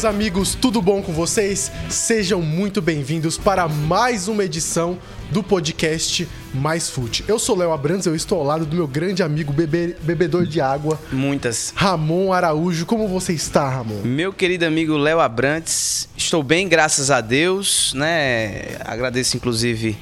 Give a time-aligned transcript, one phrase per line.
[0.00, 1.70] meus amigos, tudo bom com vocês?
[1.90, 4.98] Sejam muito bem-vindos para mais uma edição
[5.30, 7.22] do podcast Mais Fute.
[7.28, 10.58] Eu sou Léo Abrantes, eu estou ao lado do meu grande amigo bebe, bebedor de
[10.58, 11.74] água, Muitas.
[11.76, 12.86] Ramon Araújo.
[12.86, 14.00] Como você está, Ramon?
[14.02, 18.78] Meu querido amigo Léo Abrantes, estou bem, graças a Deus, né?
[18.86, 19.98] Agradeço inclusive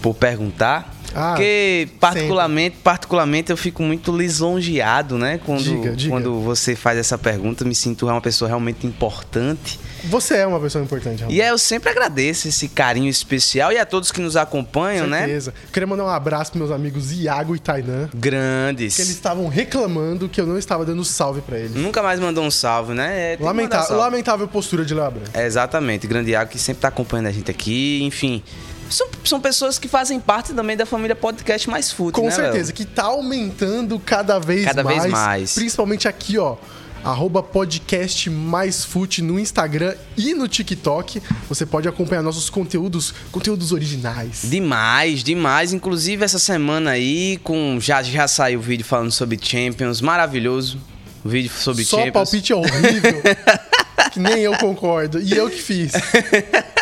[0.00, 0.94] por perguntar.
[1.14, 6.10] Ah, porque particularmente, particularmente eu fico muito lisonjeado, né, quando Diga, diga.
[6.10, 9.78] quando você faz essa pergunta, me sinto uma pessoa realmente importante.
[10.04, 11.32] Você é uma pessoa importante, Ramon.
[11.34, 15.20] E eu sempre agradeço esse carinho especial e a todos que nos acompanham, né?
[15.20, 15.54] Certeza.
[15.72, 18.96] Queria mandar um abraço para meus amigos Iago e Tainan, Grandes.
[18.96, 21.74] que eles estavam reclamando que eu não estava dando salve para eles.
[21.74, 23.34] Nunca mais mandou um salve, né?
[23.34, 23.94] É, Lamenta- salve.
[24.02, 25.34] Lamentável postura de Léo Abrantes.
[25.34, 28.42] É, exatamente, grande Iago que sempre tá acompanhando a gente aqui, enfim.
[28.90, 32.44] São, são pessoas que fazem parte também da família podcast mais fútil, Com né, Léo?
[32.44, 35.02] certeza, que tá aumentando cada vez Cada mais.
[35.02, 35.54] vez mais.
[35.54, 36.56] Principalmente aqui, ó.
[37.02, 41.22] Arroba podcast mais fute no Instagram e no TikTok.
[41.48, 44.42] Você pode acompanhar nossos conteúdos, conteúdos originais.
[44.44, 45.72] Demais, demais.
[45.72, 50.78] Inclusive essa semana aí, com já, já saiu o vídeo falando sobre Champions, maravilhoso.
[51.24, 52.12] O vídeo sobre Só Champions.
[52.12, 53.22] palpite horrível.
[54.12, 55.20] que nem eu concordo.
[55.20, 55.92] E eu que fiz.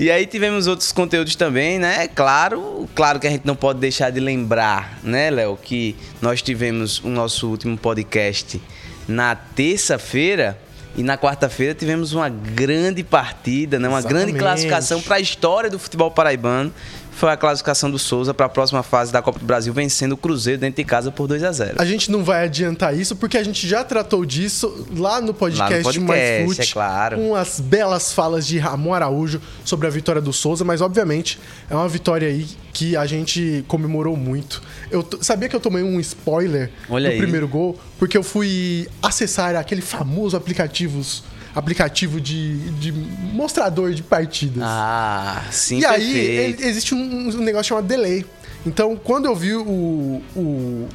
[0.00, 2.06] E aí tivemos outros conteúdos também, né?
[2.06, 7.00] Claro, claro que a gente não pode deixar de lembrar, né, Léo, que nós tivemos
[7.00, 8.62] o nosso último podcast
[9.08, 10.56] na terça-feira
[10.96, 13.88] e na quarta-feira tivemos uma grande partida, né?
[13.88, 14.38] Uma grande Exatamente.
[14.38, 16.72] classificação para a história do futebol paraibano.
[17.18, 20.16] Foi a classificação do Souza para a próxima fase da Copa do Brasil, vencendo o
[20.16, 21.74] Cruzeiro dentro de casa por 2 a 0.
[21.76, 25.72] A gente não vai adiantar isso porque a gente já tratou disso lá no podcast,
[25.74, 27.16] Lá no podcast, Mais Fute, é claro.
[27.16, 31.74] com as belas falas de Ramon Araújo sobre a vitória do Souza, mas obviamente é
[31.74, 34.62] uma vitória aí que a gente comemorou muito.
[34.88, 37.18] Eu sabia que eu tomei um spoiler Olha do aí.
[37.18, 41.24] primeiro gol porque eu fui acessar aquele famoso aplicativos
[41.58, 44.62] aplicativo de, de mostrador de partidas.
[44.64, 48.24] Ah, sim, E aí ele- existe um, um negócio chamado delay.
[48.66, 50.88] Então, quando eu vi o, o,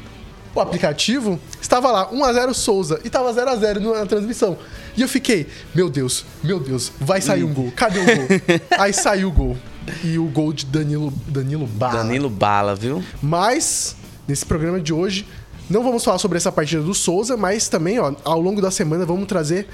[0.53, 4.57] o aplicativo, estava lá 1x0 Souza e estava 0x0 na transmissão.
[4.95, 7.71] E eu fiquei, meu Deus, meu Deus, vai sair um gol.
[7.75, 8.27] Cadê o gol?
[8.77, 9.57] aí saiu o gol.
[10.03, 12.03] E o gol de Danilo, Danilo Bala.
[12.03, 13.03] Danilo Bala, viu?
[13.21, 13.95] Mas,
[14.27, 15.25] nesse programa de hoje,
[15.69, 19.05] não vamos falar sobre essa partida do Souza, mas também, ó, ao longo da semana,
[19.05, 19.67] vamos trazer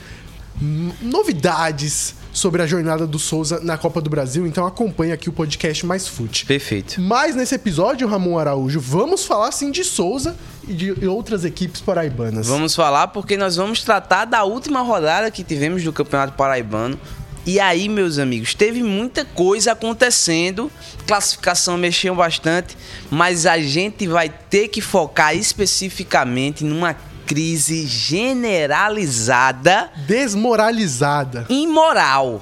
[0.61, 4.45] novidades sobre a jornada do Souza na Copa do Brasil.
[4.45, 6.45] Então acompanhe aqui o podcast Mais Fute.
[6.45, 7.01] Perfeito.
[7.01, 10.35] Mas nesse episódio, Ramon Araújo, vamos falar sim de Souza
[10.67, 12.47] e de outras equipes paraibanas.
[12.47, 16.99] Vamos falar porque nós vamos tratar da última rodada que tivemos do Campeonato Paraibano.
[17.45, 20.71] E aí, meus amigos, teve muita coisa acontecendo,
[21.07, 22.77] classificação mexeu bastante,
[23.09, 26.95] mas a gente vai ter que focar especificamente numa
[27.29, 31.45] crise generalizada Desmoralizada.
[31.47, 32.41] imoral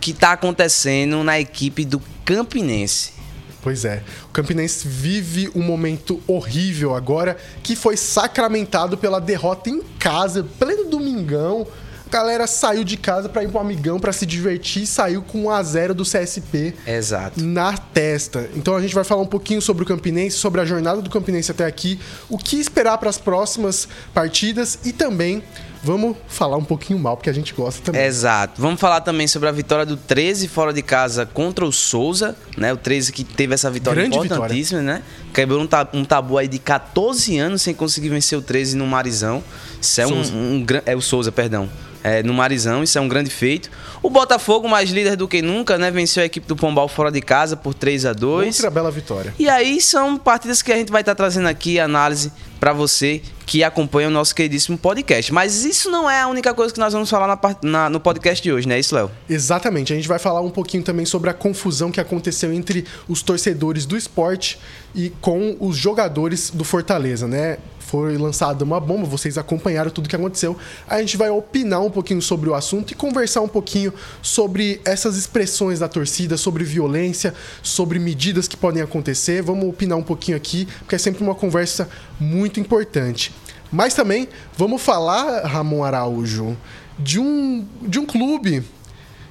[0.00, 3.12] que tá acontecendo na equipe do Campinense.
[3.60, 4.02] Pois é.
[4.24, 10.86] O Campinense vive um momento horrível agora, que foi sacramentado pela derrota em casa, pleno
[10.86, 11.66] domingão.
[12.12, 15.50] Galera saiu de casa pra ir pro amigão pra se divertir e saiu com 1
[15.50, 17.42] a 0 do CSP Exato.
[17.42, 18.50] na testa.
[18.54, 21.50] Então a gente vai falar um pouquinho sobre o Campinense, sobre a jornada do Campinense
[21.50, 25.42] até aqui, o que esperar para as próximas partidas e também
[25.82, 28.02] vamos falar um pouquinho mal, porque a gente gosta também.
[28.02, 28.60] Exato.
[28.60, 32.74] Vamos falar também sobre a vitória do 13 fora de casa contra o Souza, né?
[32.74, 35.02] O 13 que teve essa vitória Grande importantíssima, né?
[35.32, 38.86] Quebrou um, ta- um tabu aí de 14 anos sem conseguir vencer o 13 no
[38.86, 39.42] Marizão.
[39.80, 40.20] Isso é um,
[40.56, 41.70] um gran- é o Souza, perdão.
[42.04, 43.70] É, no Marizão, isso é um grande feito.
[44.02, 45.90] O Botafogo, mais líder do que nunca, né?
[45.90, 49.32] Venceu a equipe do Pombal fora de casa por 3 a 2 Outra bela vitória.
[49.38, 52.32] e aí são partidas que a gente vai estar trazendo aqui análise
[52.62, 55.32] pra você que acompanha o nosso queridíssimo podcast.
[55.32, 58.40] Mas isso não é a única coisa que nós vamos falar na na- no podcast
[58.40, 58.78] de hoje, né?
[58.78, 59.10] Isso, Léo?
[59.28, 59.92] Exatamente.
[59.92, 63.84] A gente vai falar um pouquinho também sobre a confusão que aconteceu entre os torcedores
[63.84, 64.60] do esporte
[64.94, 67.58] e com os jogadores do Fortaleza, né?
[67.80, 70.56] Foi lançada uma bomba, vocês acompanharam tudo que aconteceu.
[70.88, 73.92] A gente vai opinar um pouquinho sobre o assunto e conversar um pouquinho
[74.22, 79.42] sobre essas expressões da torcida, sobre violência, sobre medidas que podem acontecer.
[79.42, 81.86] Vamos opinar um pouquinho aqui, porque é sempre uma conversa
[82.18, 83.32] muito importante.
[83.70, 86.56] Mas também vamos falar, Ramon Araújo,
[86.98, 88.64] de um, de um clube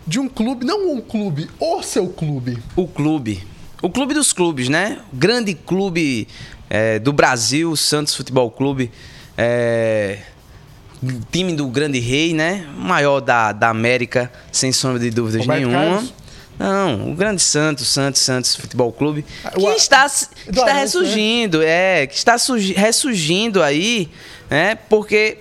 [0.06, 2.58] de um clube, não um clube, o seu clube.
[2.76, 3.44] O clube.
[3.82, 5.00] O clube dos clubes, né?
[5.14, 6.28] O grande clube
[6.70, 8.92] é, do Brasil, Santos Futebol Clube.
[9.38, 10.20] É,
[11.32, 12.68] time do Grande Rei, né?
[12.78, 15.80] O maior da, da América, sem sombra de dúvidas Roberto nenhuma.
[15.80, 16.14] Carlos?
[16.62, 20.82] Não, o grande Santos, Santos, Santos Futebol Clube, Ah, que o- está, que está né?
[20.82, 24.10] ressurgindo, é, que está surgi- ressurgindo aí,
[24.50, 24.76] né?
[24.90, 25.40] Porque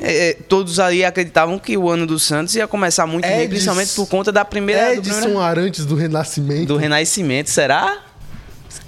[0.00, 3.48] é, é, todos aí acreditavam que o ano do Santos ia começar muito Edson, bem,
[3.50, 4.94] principalmente por conta da primeira.
[4.94, 6.66] Edson primeiro, Arantes do Renascimento.
[6.66, 8.04] Do Renascimento, será?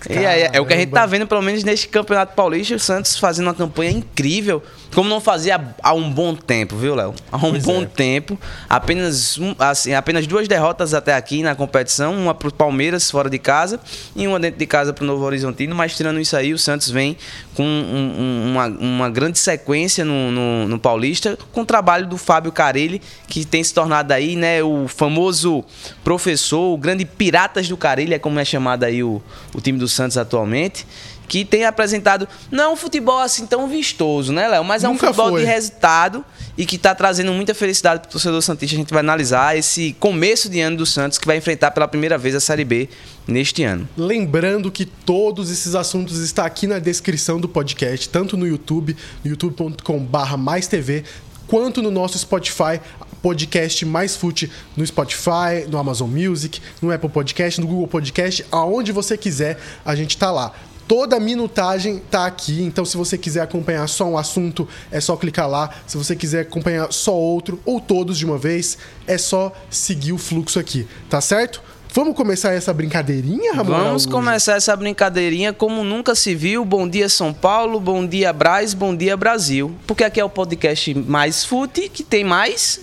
[0.09, 2.79] E aí, é o que a gente tá vendo, pelo menos neste Campeonato Paulista, o
[2.79, 4.63] Santos fazendo uma campanha incrível,
[4.95, 7.15] como não fazia há um bom tempo, viu, Léo?
[7.31, 7.87] Há um pois bom é.
[7.87, 8.39] tempo.
[8.69, 13.81] Apenas, assim, apenas duas derrotas até aqui na competição, uma pro Palmeiras fora de casa
[14.15, 17.17] e uma dentro de casa pro Novo Horizontino, mas tirando isso aí, o Santos vem
[17.55, 22.17] com um, um, uma, uma grande sequência no, no, no, Paulista, com o trabalho do
[22.17, 25.65] Fábio Carelli, que tem se tornado aí, né, o famoso
[26.03, 29.23] professor, o grande Piratas do Carelli, é como é chamado aí o,
[29.55, 30.87] o time do Santos atualmente,
[31.29, 34.65] que tem apresentado não é um futebol assim tão vistoso, né, Léo?
[34.65, 35.41] Mas é Nunca um futebol foi.
[35.41, 36.25] de resultado
[36.57, 38.77] e que está trazendo muita felicidade para o torcedor santista.
[38.77, 42.17] A gente vai analisar esse começo de ano do Santos que vai enfrentar pela primeira
[42.17, 42.89] vez a Série B
[43.27, 43.89] neste ano.
[43.97, 49.31] Lembrando que todos esses assuntos estão aqui na descrição do podcast, tanto no YouTube, no
[49.31, 51.05] youtube.com/mais-tv,
[51.47, 52.81] quanto no nosso Spotify,
[53.23, 58.93] podcast Mais Fute no Spotify, no Amazon Music, no Apple Podcast, no Google Podcast, aonde
[58.93, 60.53] você quiser, a gente tá lá.
[60.87, 65.17] Toda a minutagem tá aqui, então se você quiser acompanhar só um assunto, é só
[65.17, 65.71] clicar lá.
[65.87, 68.77] Se você quiser acompanhar só outro ou todos de uma vez,
[69.07, 71.63] é só seguir o fluxo aqui, tá certo?
[71.95, 73.85] Vamos começar essa brincadeirinha, Ramon?
[73.85, 76.65] Vamos começar essa brincadeirinha como nunca se viu.
[76.65, 77.79] Bom dia, São Paulo.
[77.79, 78.75] Bom dia, Braz.
[78.75, 79.73] Bom dia, Brasil.
[79.87, 82.81] Porque aqui é o podcast mais fute, que tem mais...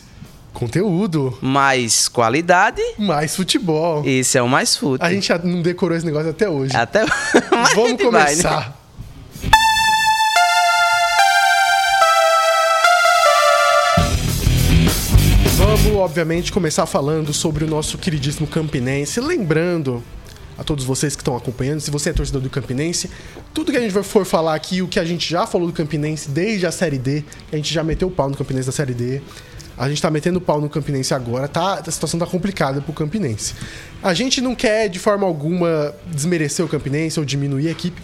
[0.62, 1.36] Conteúdo.
[1.42, 2.84] Mais qualidade.
[2.96, 4.04] Mais futebol.
[4.06, 5.04] Esse é o mais fute.
[5.04, 6.76] A gente já não decorou esse negócio até hoje.
[6.76, 7.04] Até...
[7.74, 8.60] Vamos começar.
[8.60, 8.74] Vai, né?
[15.58, 19.20] Vamos, obviamente, começar falando sobre o nosso queridíssimo Campinense.
[19.20, 20.04] Lembrando
[20.60, 23.10] a todos vocês que estão acompanhando, se você é torcedor do Campinense,
[23.52, 26.30] tudo que a gente for falar aqui, o que a gente já falou do Campinense
[26.30, 29.24] desde a Série D, a gente já meteu o pau no Campinense da Série D,
[29.82, 32.94] a gente tá metendo o pau no Campinense agora, tá, a situação tá complicada pro
[32.94, 33.56] Campinense.
[34.04, 38.00] A gente não quer de forma alguma desmerecer o Campinense ou diminuir a equipe.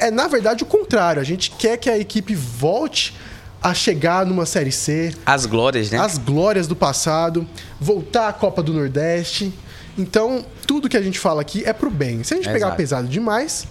[0.00, 1.20] É, na verdade, o contrário.
[1.20, 3.14] A gente quer que a equipe volte
[3.62, 5.12] a chegar numa Série C.
[5.26, 5.98] As glórias, né?
[5.98, 7.46] As glórias do passado,
[7.78, 9.52] voltar à Copa do Nordeste.
[9.98, 12.24] Então, tudo que a gente fala aqui é pro bem.
[12.24, 13.66] Se a gente pegar pesado demais,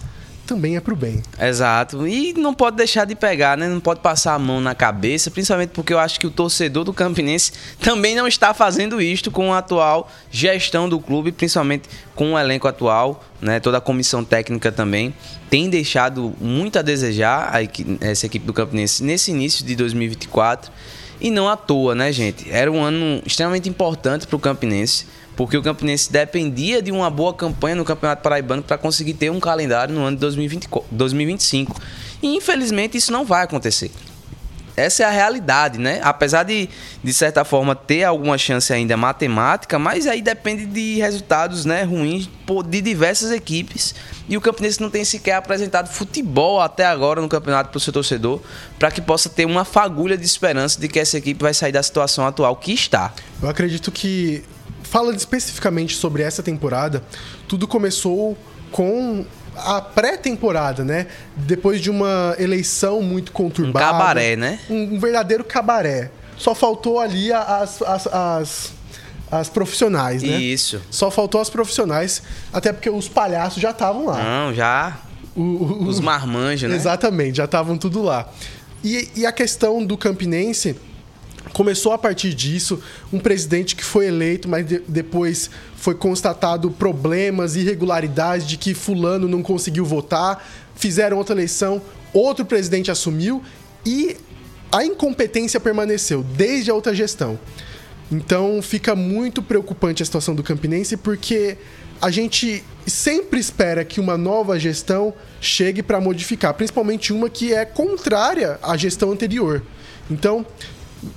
[0.48, 1.22] também é pro bem.
[1.38, 2.08] Exato.
[2.08, 3.68] E não pode deixar de pegar, né?
[3.68, 6.92] Não pode passar a mão na cabeça, principalmente porque eu acho que o torcedor do
[6.94, 12.38] Campinense também não está fazendo isto com a atual gestão do clube, principalmente com o
[12.38, 13.60] elenco atual, né?
[13.60, 15.14] Toda a comissão técnica também
[15.50, 20.72] tem deixado muito a desejar a equipe, essa equipe do Campinense nesse início de 2024.
[21.20, 22.50] E não à toa, né, gente?
[22.50, 25.04] Era um ano extremamente importante para o Campinense
[25.38, 29.38] porque o Campinense dependia de uma boa campanha no Campeonato Paraibano para conseguir ter um
[29.38, 31.80] calendário no ano de 2020, 2025.
[32.20, 33.92] E infelizmente isso não vai acontecer.
[34.76, 36.00] Essa é a realidade, né?
[36.02, 36.68] Apesar de,
[37.04, 42.28] de certa forma, ter alguma chance ainda matemática, mas aí depende de resultados né, ruins
[42.66, 43.94] de diversas equipes.
[44.28, 47.92] E o Campinense não tem sequer apresentado futebol até agora no campeonato para o seu
[47.92, 48.40] torcedor,
[48.76, 51.82] para que possa ter uma fagulha de esperança de que essa equipe vai sair da
[51.82, 53.12] situação atual que está.
[53.40, 54.42] Eu acredito que
[54.88, 57.02] falando especificamente sobre essa temporada,
[57.46, 58.36] tudo começou
[58.72, 59.24] com
[59.54, 61.06] a pré-temporada, né?
[61.36, 63.86] Depois de uma eleição muito conturbada.
[63.86, 64.58] Um cabaré, né?
[64.68, 66.10] Um, um verdadeiro cabaré.
[66.36, 68.72] Só faltou ali as, as, as,
[69.30, 70.38] as profissionais, né?
[70.38, 70.80] Isso.
[70.90, 72.22] Só faltou as profissionais,
[72.52, 74.22] até porque os palhaços já estavam lá.
[74.22, 74.98] Não, já.
[75.34, 76.76] O, o, os marmanjos, né?
[76.76, 78.28] Exatamente, já estavam tudo lá.
[78.82, 80.76] E, e a questão do Campinense
[81.52, 82.80] Começou a partir disso,
[83.12, 89.28] um presidente que foi eleito, mas de, depois foi constatado problemas, irregularidades de que fulano
[89.28, 93.42] não conseguiu votar, fizeram outra eleição, outro presidente assumiu
[93.84, 94.16] e
[94.70, 97.38] a incompetência permaneceu desde a outra gestão.
[98.10, 101.58] Então fica muito preocupante a situação do Campinense porque
[102.00, 107.64] a gente sempre espera que uma nova gestão chegue para modificar, principalmente uma que é
[107.64, 109.62] contrária à gestão anterior.
[110.10, 110.46] Então,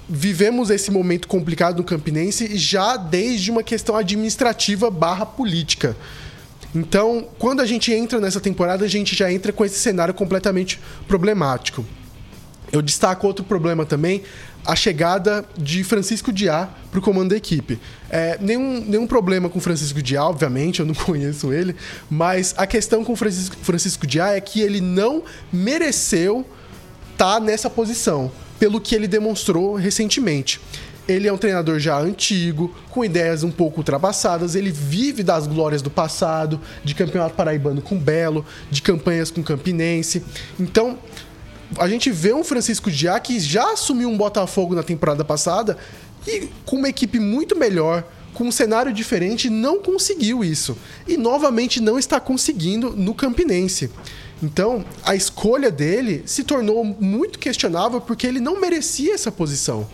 [0.07, 5.95] vivemos esse momento complicado no Campinense já desde uma questão administrativa barra política.
[6.73, 10.79] Então, quando a gente entra nessa temporada, a gente já entra com esse cenário completamente
[11.07, 11.85] problemático.
[12.71, 14.23] Eu destaco outro problema também,
[14.65, 17.77] a chegada de Francisco Diá para o comando da equipe.
[18.09, 21.75] É, nenhum, nenhum problema com Francisco Diá, obviamente, eu não conheço ele,
[22.09, 26.45] mas a questão com Francisco, Francisco Diá é que ele não mereceu
[27.11, 28.31] estar tá nessa posição
[28.61, 30.61] pelo que ele demonstrou recentemente.
[31.07, 35.81] Ele é um treinador já antigo, com ideias um pouco ultrapassadas, ele vive das glórias
[35.81, 40.23] do passado, de campeonato paraibano com Belo, de campanhas com Campinense.
[40.59, 40.99] Então,
[41.75, 45.75] a gente vê um Francisco Diá que já assumiu um Botafogo na temporada passada
[46.27, 48.03] e com uma equipe muito melhor,
[48.35, 50.77] com um cenário diferente, não conseguiu isso.
[51.07, 53.89] E novamente não está conseguindo no Campinense.
[54.41, 59.87] Então, a escolha dele se tornou muito questionável porque ele não merecia essa posição.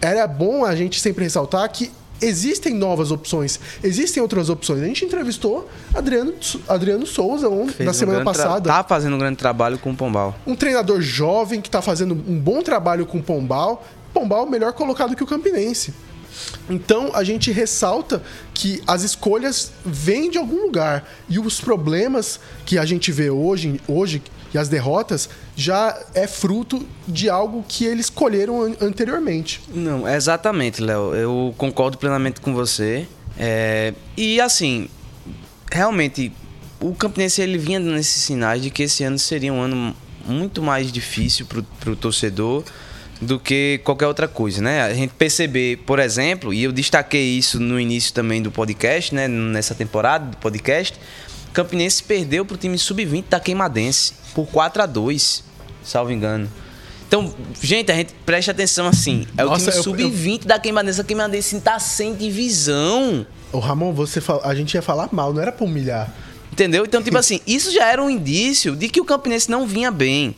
[0.00, 4.82] Era bom a gente sempre ressaltar que existem novas opções, existem outras opções.
[4.82, 6.34] A gente entrevistou Adriano,
[6.68, 8.68] Adriano Souza um, na semana um passada.
[8.68, 10.34] Tá fazendo um grande trabalho com o Pombal.
[10.46, 13.84] Um treinador jovem que está fazendo um bom trabalho com o Pombal.
[14.12, 15.94] Pombal melhor colocado que o Campinense.
[16.68, 22.78] Então a gente ressalta que as escolhas vêm de algum lugar e os problemas que
[22.78, 24.22] a gente vê hoje, hoje
[24.54, 29.60] e as derrotas já é fruto de algo que eles escolheram anteriormente.
[29.68, 31.14] Não, exatamente, Léo.
[31.14, 33.06] Eu concordo plenamente com você.
[33.38, 33.92] É...
[34.16, 34.88] E assim,
[35.70, 36.32] realmente,
[36.80, 39.94] o Campinense ele vinha nesses sinais de que esse ano seria um ano
[40.26, 42.64] muito mais difícil para o torcedor
[43.20, 44.82] do que qualquer outra coisa, né?
[44.82, 49.26] A gente perceber, por exemplo, e eu destaquei isso no início também do podcast, né?
[49.26, 50.98] Nessa temporada do podcast,
[51.52, 55.44] Campinense perdeu para o time sub-20 da Queimadense por 4 a 2
[55.86, 56.50] salvo engano.
[57.08, 57.32] Então,
[57.62, 59.26] gente, a gente preste atenção assim.
[59.38, 61.00] É Nossa, o time sub-20 da Queimadense.
[61.00, 63.24] A Queimadense tá sem divisão.
[63.52, 66.12] Ô, Ramon, você fala, a gente ia falar mal, não era pra humilhar.
[66.50, 66.84] Entendeu?
[66.84, 70.34] Então, tipo assim, isso já era um indício de que o Campinense não vinha bem.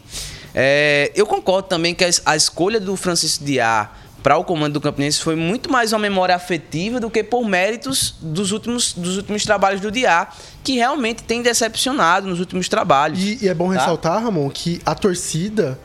[0.60, 3.92] É, eu concordo também que a, escolha do Francisco Diá
[4.24, 8.16] para o comando do Campinense foi muito mais uma memória afetiva do que por méritos
[8.20, 10.26] dos últimos, dos últimos trabalhos do Diá,
[10.64, 13.20] que realmente tem decepcionado nos últimos trabalhos.
[13.20, 13.78] E, e é bom tá?
[13.78, 15.78] ressaltar, Ramon, que a torcida,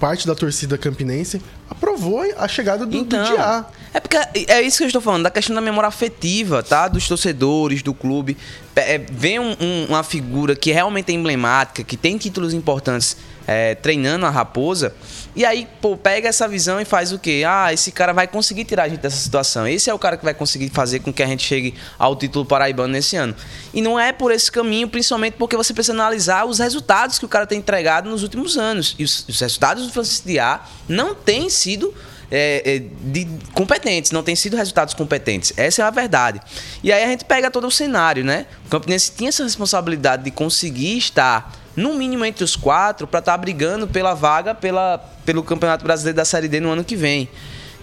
[0.00, 3.66] parte da torcida campinense, aprovou a chegada do, então, do Diá.
[3.92, 6.88] É porque é isso que eu estou falando, da questão da memória afetiva, tá?
[6.88, 8.34] Dos torcedores, do clube.
[8.74, 13.18] É, vem um, um, uma figura que realmente é emblemática, que tem títulos importantes
[13.50, 14.94] é, treinando a raposa.
[15.34, 17.42] E aí, pô, pega essa visão e faz o quê?
[17.44, 19.66] Ah, esse cara vai conseguir tirar a gente dessa situação.
[19.66, 22.44] Esse é o cara que vai conseguir fazer com que a gente chegue ao título
[22.44, 23.34] paraibano nesse ano.
[23.74, 27.28] E não é por esse caminho, principalmente porque você precisa analisar os resultados que o
[27.28, 28.94] cara tem entregado nos últimos anos.
[28.96, 31.92] E os, os resultados do Francisco Diá não têm sido
[32.30, 35.52] é, é, de competentes, não têm sido resultados competentes.
[35.56, 36.40] Essa é a verdade.
[36.84, 38.46] E aí a gente pega todo o cenário, né?
[38.66, 43.32] O Campinense tinha essa responsabilidade de conseguir estar no mínimo entre os quatro, para estar
[43.32, 47.28] tá brigando pela vaga pela, pelo Campeonato Brasileiro da Série D no ano que vem.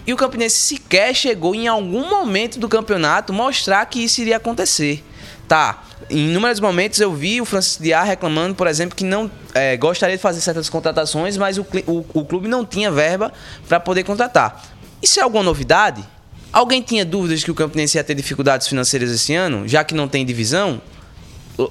[0.06, 5.04] E o Campinense sequer chegou em algum momento do campeonato mostrar que isso iria acontecer.
[5.46, 9.76] Tá, em inúmeros momentos eu vi o Francisco Diá reclamando, por exemplo, que não é,
[9.76, 13.32] gostaria de fazer certas contratações, mas o, o, o clube não tinha verba
[13.68, 14.62] para poder contratar.
[15.02, 16.02] Isso é alguma novidade?
[16.52, 20.08] Alguém tinha dúvidas que o Campinense ia ter dificuldades financeiras esse ano, já que não
[20.08, 20.80] tem divisão?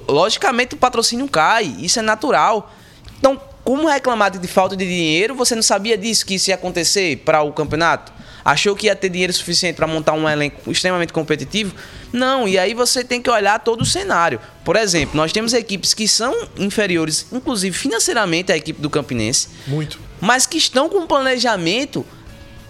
[0.08, 2.72] Logicamente o patrocínio cai, isso é natural.
[3.18, 7.18] Então, como reclamar de falta de dinheiro, você não sabia disso que isso ia acontecer
[7.18, 8.12] para o campeonato?
[8.44, 11.74] Achou que ia ter dinheiro suficiente para montar um elenco extremamente competitivo?
[12.10, 14.40] Não, e aí você tem que olhar todo o cenário.
[14.64, 19.48] Por exemplo, nós temos equipes que são inferiores, inclusive financeiramente, à equipe do Campinense.
[19.66, 20.00] Muito.
[20.18, 22.06] Mas que estão com um planejamento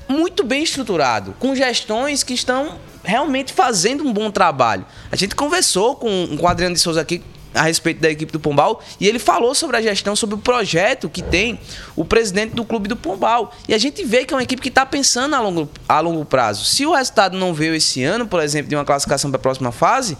[0.08, 4.84] muito bem estruturado, com gestões que estão realmente fazendo um bom trabalho.
[5.10, 7.22] A gente conversou com, o Adriano de Souza aqui
[7.54, 11.08] a respeito da equipe do Pombal e ele falou sobre a gestão, sobre o projeto
[11.08, 11.58] que tem
[11.96, 13.54] o presidente do clube do Pombal.
[13.66, 16.22] E a gente vê que é uma equipe que está pensando a longo, a longo
[16.26, 16.66] prazo.
[16.66, 19.72] Se o resultado não veio esse ano, por exemplo, de uma classificação para a próxima
[19.72, 20.18] fase,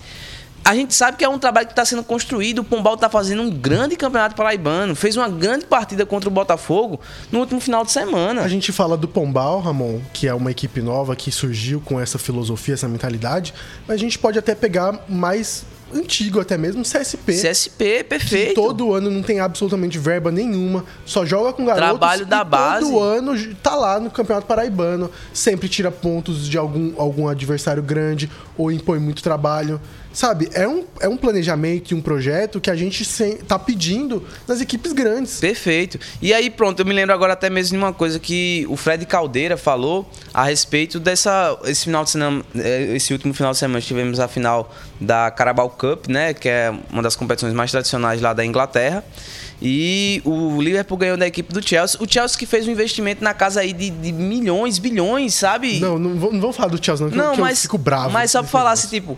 [0.65, 2.61] a gente sabe que é um trabalho que está sendo construído.
[2.61, 4.95] O Pombal está fazendo um grande campeonato paraibano.
[4.95, 7.01] Fez uma grande partida contra o Botafogo
[7.33, 8.43] no último final de semana.
[8.43, 12.19] A gente fala do Pombal, Ramon, que é uma equipe nova que surgiu com essa
[12.19, 13.55] filosofia, essa mentalidade.
[13.87, 17.33] Mas a gente pode até pegar mais antigo até mesmo, CSP.
[17.33, 18.55] CSP, perfeito.
[18.55, 21.89] todo ano não tem absolutamente verba nenhuma, só joga com garotos.
[21.99, 22.85] Trabalho da base.
[22.85, 28.31] Todo ano tá lá no Campeonato Paraibano, sempre tira pontos de algum, algum adversário grande
[28.57, 29.81] ou impõe muito trabalho.
[30.19, 34.61] Sabe, é um, é um planejamento e um projeto que a gente está pedindo nas
[34.61, 35.39] equipes grandes.
[35.39, 35.97] Perfeito.
[36.21, 39.07] E aí, pronto, eu me lembro agora até mesmo de uma coisa que o Fred
[39.07, 41.57] Caldeira falou a respeito dessa.
[41.63, 45.71] Esse final de semana, eh, esse último final de semana, tivemos a final da Carabao
[45.71, 46.35] Cup, né?
[46.35, 49.05] Que é uma das competições mais tradicionais lá da Inglaterra.
[49.63, 51.97] E o Liverpool ganhou da equipe do Chelsea.
[52.03, 55.79] O Chelsea que fez um investimento na casa aí de, de milhões, bilhões, sabe?
[55.79, 58.11] Não, não, vamos falar do Chelsea, não, que não, eu, mas, eu fico bravo.
[58.11, 59.17] Mas só pra falar assim, tipo,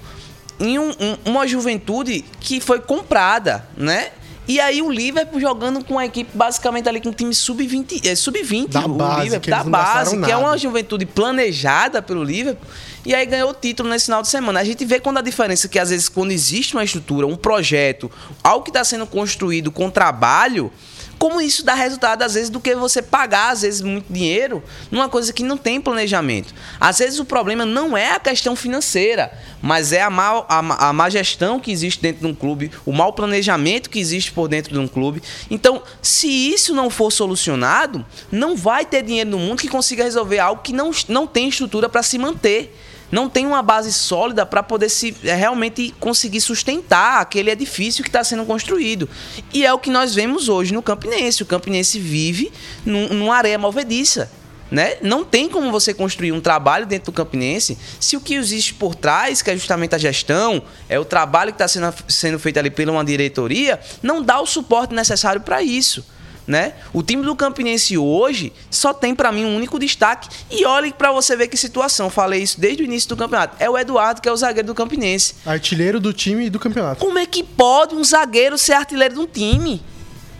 [0.60, 4.10] em um, um, uma juventude que foi comprada, né?
[4.46, 8.16] E aí o Liverpool jogando com a equipe basicamente ali com um time sub-20, é,
[8.16, 12.66] sub-20, da o base, Liverpool, da base, que é uma juventude planejada pelo Liverpool,
[13.06, 14.58] e aí ganhou o título nesse final de semana.
[14.58, 18.10] A gente vê quando a diferença que às vezes quando existe uma estrutura, um projeto,
[18.42, 20.72] algo que está sendo construído com trabalho,
[21.20, 25.06] como isso dá resultado, às vezes, do que você pagar, às vezes, muito dinheiro numa
[25.06, 26.54] coisa que não tem planejamento.
[26.80, 30.92] Às vezes o problema não é a questão financeira, mas é a má, a, a
[30.94, 34.72] má gestão que existe dentro de um clube, o mau planejamento que existe por dentro
[34.72, 35.22] de um clube.
[35.50, 40.38] Então, se isso não for solucionado, não vai ter dinheiro no mundo que consiga resolver
[40.38, 42.74] algo que não, não tem estrutura para se manter
[43.10, 48.08] não tem uma base sólida para poder se é, realmente conseguir sustentar aquele edifício que
[48.08, 49.08] está sendo construído.
[49.52, 51.42] E é o que nós vemos hoje no Campinense.
[51.42, 52.52] O Campinense vive
[52.84, 54.30] num, numa areia movediça.
[54.70, 54.98] Né?
[55.02, 58.94] Não tem como você construir um trabalho dentro do Campinense se o que existe por
[58.94, 62.70] trás, que é justamente a gestão, é o trabalho que está sendo, sendo feito ali
[62.70, 66.04] pela uma diretoria, não dá o suporte necessário para isso
[66.50, 66.74] né?
[66.92, 71.12] O time do Campinense hoje só tem para mim um único destaque e olhe para
[71.12, 72.10] você ver que situação.
[72.10, 73.56] Falei isso desde o início do campeonato.
[73.60, 75.36] É o Eduardo que é o zagueiro do Campinense.
[75.46, 77.00] Artilheiro do time e do campeonato.
[77.00, 79.80] Como é que pode um zagueiro ser artilheiro de um time?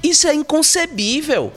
[0.02, 1.52] Isso é inconcebível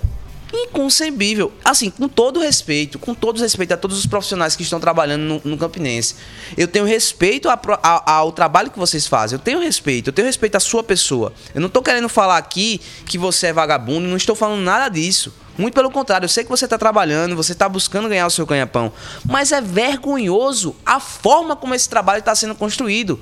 [0.53, 1.51] inconcebível.
[1.63, 5.41] Assim, com todo respeito, com todo respeito a todos os profissionais que estão trabalhando no,
[5.43, 6.15] no Campinense,
[6.55, 9.38] eu tenho respeito a, a, ao trabalho que vocês fazem.
[9.38, 11.33] Eu tenho respeito, eu tenho respeito à sua pessoa.
[11.53, 15.33] Eu não estou querendo falar aqui que você é vagabundo, não estou falando nada disso.
[15.57, 18.45] Muito pelo contrário, eu sei que você está trabalhando, você está buscando ganhar o seu
[18.45, 18.91] ganha-pão.
[19.24, 23.19] Mas é vergonhoso a forma como esse trabalho está sendo construído.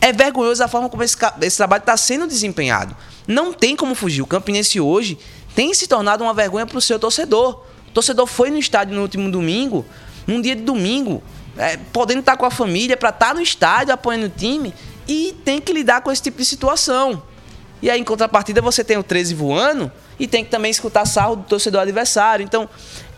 [0.00, 2.96] É vergonhoso a forma como esse, esse trabalho está sendo desempenhado.
[3.26, 4.22] Não tem como fugir.
[4.22, 5.18] O Campinense hoje
[5.58, 7.64] tem se tornado uma vergonha para o seu torcedor.
[7.88, 9.84] O torcedor foi no estádio no último domingo,
[10.24, 11.20] num dia de domingo,
[11.56, 14.72] é, podendo estar com a família para estar no estádio apoiando o time
[15.08, 17.20] e tem que lidar com esse tipo de situação.
[17.82, 21.34] E aí, em contrapartida, você tem o 13 voando e tem que também escutar sarro
[21.34, 22.44] do torcedor adversário.
[22.44, 22.68] Então,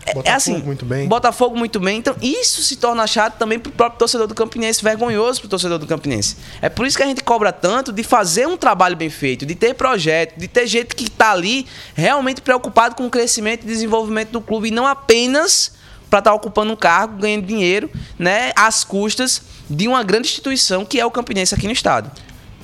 [0.07, 1.07] é, é assim, muito bem.
[1.07, 1.99] Botafogo muito bem.
[1.99, 5.87] Então, isso se torna chato também pro próprio torcedor do Campinense, vergonhoso pro torcedor do
[5.87, 6.37] Campinense.
[6.61, 9.55] É por isso que a gente cobra tanto de fazer um trabalho bem feito, de
[9.55, 14.31] ter projeto, de ter gente que tá ali realmente preocupado com o crescimento e desenvolvimento
[14.31, 15.73] do clube e não apenas
[16.09, 20.85] para estar tá ocupando um cargo, ganhando dinheiro, né, às custas de uma grande instituição
[20.85, 22.11] que é o Campinense aqui no estado.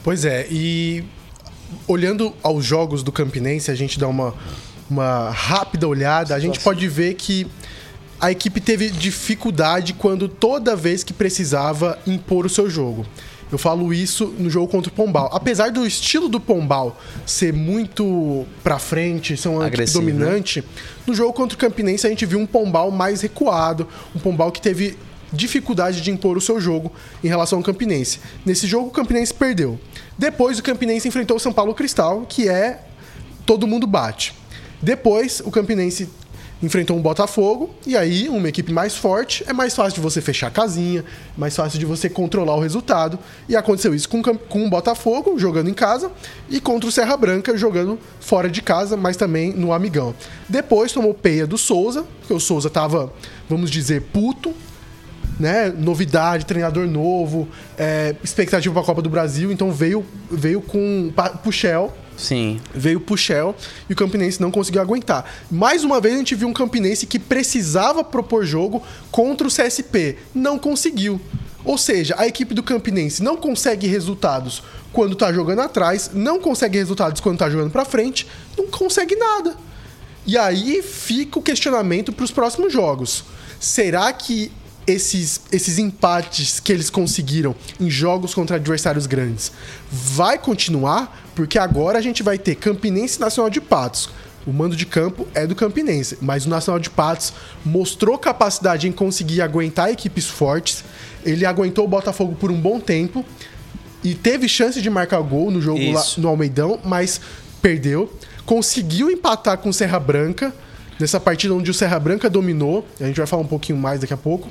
[0.03, 1.05] Pois é, e
[1.87, 4.35] olhando aos jogos do Campinense, a gente dá uma
[4.91, 7.47] uma rápida olhada, a gente pode ver que
[8.21, 13.05] a equipe teve dificuldade quando toda vez que precisava impor o seu jogo.
[13.51, 15.31] Eu falo isso no jogo contra o Pombal.
[15.33, 20.13] Apesar do estilo do Pombal ser muito pra frente, ser um Agressivo, né?
[20.13, 20.67] dominante, né?
[21.07, 24.61] no jogo contra o Campinense a gente viu um Pombal mais recuado, um Pombal que
[24.61, 24.99] teve
[25.33, 28.19] dificuldade de impor o seu jogo em relação ao Campinense.
[28.45, 29.79] Nesse jogo o Campinense perdeu.
[30.19, 32.81] Depois o Campinense enfrentou o São Paulo Cristal, que é
[33.45, 34.35] todo mundo bate.
[34.83, 36.09] Depois, o Campinense
[36.63, 40.47] enfrentou um Botafogo, e aí, uma equipe mais forte, é mais fácil de você fechar
[40.47, 41.05] a casinha,
[41.37, 43.19] mais fácil de você controlar o resultado.
[43.49, 46.11] E aconteceu isso com, com o Botafogo, jogando em casa,
[46.49, 50.15] e contra o Serra Branca, jogando fora de casa, mas também no Amigão.
[50.49, 53.13] Depois tomou peia do Souza, porque o Souza tava,
[53.49, 54.55] vamos dizer, puto,
[55.39, 55.69] né?
[55.69, 61.13] Novidade, treinador novo, é, expectativa para a Copa do Brasil, então veio, veio com
[61.45, 62.61] Puxel Sim.
[62.75, 63.55] Veio pro Shell
[63.89, 65.31] e o Campinense não conseguiu aguentar.
[65.51, 70.17] Mais uma vez a gente viu um Campinense que precisava propor jogo contra o CSP.
[70.35, 71.21] Não conseguiu.
[71.65, 76.79] Ou seja, a equipe do Campinense não consegue resultados quando tá jogando atrás, não consegue
[76.79, 78.27] resultados quando tá jogando para frente,
[78.57, 79.57] não consegue nada.
[80.27, 83.25] E aí fica o questionamento para os próximos jogos.
[83.61, 84.51] Será que
[84.87, 89.53] esses, esses empates que eles conseguiram em jogos contra adversários grandes
[89.91, 91.25] vai continuar?
[91.35, 94.09] Porque agora a gente vai ter Campinense Nacional de Patos.
[94.47, 97.33] O mando de campo é do Campinense, mas o Nacional de Patos
[97.65, 100.85] mostrou capacidade em conseguir aguentar equipes fortes.
[101.25, 103.25] Ele aguentou o Botafogo por um bom tempo
[104.05, 107.21] e teve chance de marcar gol no jogo lá no Almeidão, mas
[107.61, 108.13] perdeu.
[108.45, 110.55] Conseguiu empatar com Serra Branca
[110.99, 114.15] nessa partida onde o Serra Branca dominou, a gente vai falar um pouquinho mais daqui
[114.15, 114.49] a pouco,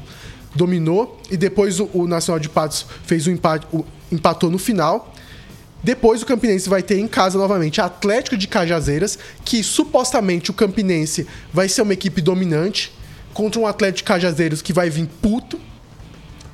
[0.56, 5.14] dominou e depois o, o Nacional de Patos fez o empate, o, empatou no final.
[5.84, 11.28] Depois o Campinense vai ter em casa novamente Atlético de Cajazeiras, que supostamente o Campinense
[11.54, 12.92] vai ser uma equipe dominante
[13.34, 15.60] contra um Atlético de Cajazeiros que vai vir puto.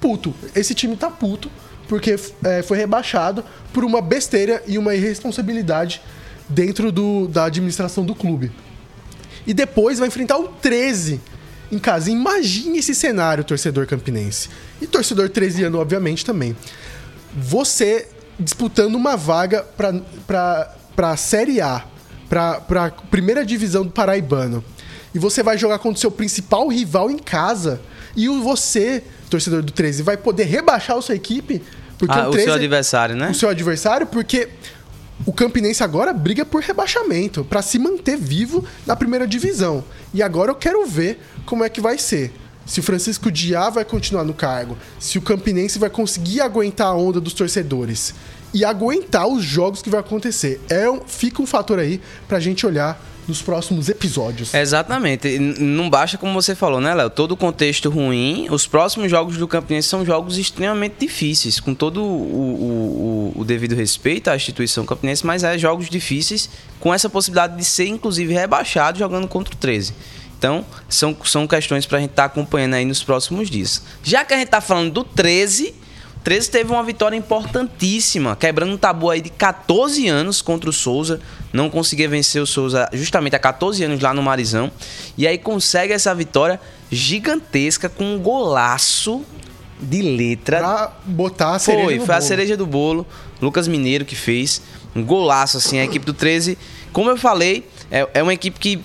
[0.02, 0.34] Puto.
[0.56, 1.50] Esse time tá puto
[1.88, 6.02] porque é, foi rebaixado por uma besteira e uma irresponsabilidade
[6.48, 8.52] dentro do, da administração do clube.
[9.46, 11.20] E depois vai enfrentar o 13
[11.72, 12.12] em casa.
[12.12, 14.50] Imagine esse cenário, torcedor campinense.
[14.82, 16.56] E torcedor 13 anos, obviamente, também.
[17.36, 18.08] Você
[18.40, 19.66] disputando uma vaga
[20.28, 21.84] para a Série A,
[22.28, 24.64] para a primeira divisão do Paraibano.
[25.14, 27.82] E você vai jogar contra o seu principal rival em casa.
[28.16, 31.62] E você, torcedor do 13, vai poder rebaixar a sua equipe.
[31.98, 33.30] Porque ah, o, 13, o seu adversário, né?
[33.30, 34.50] O seu adversário, porque
[35.26, 39.84] o Campinense agora briga por rebaixamento, para se manter vivo na primeira divisão.
[40.14, 42.34] E agora eu quero ver como é que vai ser.
[42.66, 46.94] Se o Francisco Diá vai continuar no cargo, se o Campinense vai conseguir aguentar a
[46.94, 48.14] onda dos torcedores
[48.54, 50.60] e aguentar os jogos que vai acontecer.
[50.70, 54.54] É, fica um fator aí pra gente olhar nos próximos episódios.
[54.54, 55.40] Exatamente.
[55.40, 57.10] Não basta, como você falou, né, Léo?
[57.10, 58.48] Todo o contexto ruim.
[58.50, 63.76] Os próximos jogos do Campinense são jogos extremamente difíceis, com todo o, o, o devido
[63.76, 69.00] respeito à instituição campinense, mas é jogos difíceis, com essa possibilidade de ser, inclusive, rebaixado
[69.00, 69.94] jogando contra o 13.
[70.38, 73.84] Então, são, são questões para a gente estar tá acompanhando aí nos próximos dias.
[74.04, 75.76] Já que a gente está falando do 13,
[76.24, 81.20] 13 teve uma vitória importantíssima, quebrando um tabu aí de 14 anos contra o Souza.
[81.52, 84.72] Não conseguia vencer o Souza justamente há 14 anos lá no Marizão.
[85.18, 86.60] E aí consegue essa vitória
[86.92, 89.24] gigantesca com um golaço
[89.80, 90.60] de letra.
[90.60, 92.18] Pra botar a cereja Foi, foi bolo.
[92.18, 93.08] a cereja do bolo.
[93.42, 94.62] Lucas Mineiro que fez.
[94.96, 96.58] Um golaço, assim, a equipe do 13.
[96.94, 98.80] Como eu falei, é, é uma equipe que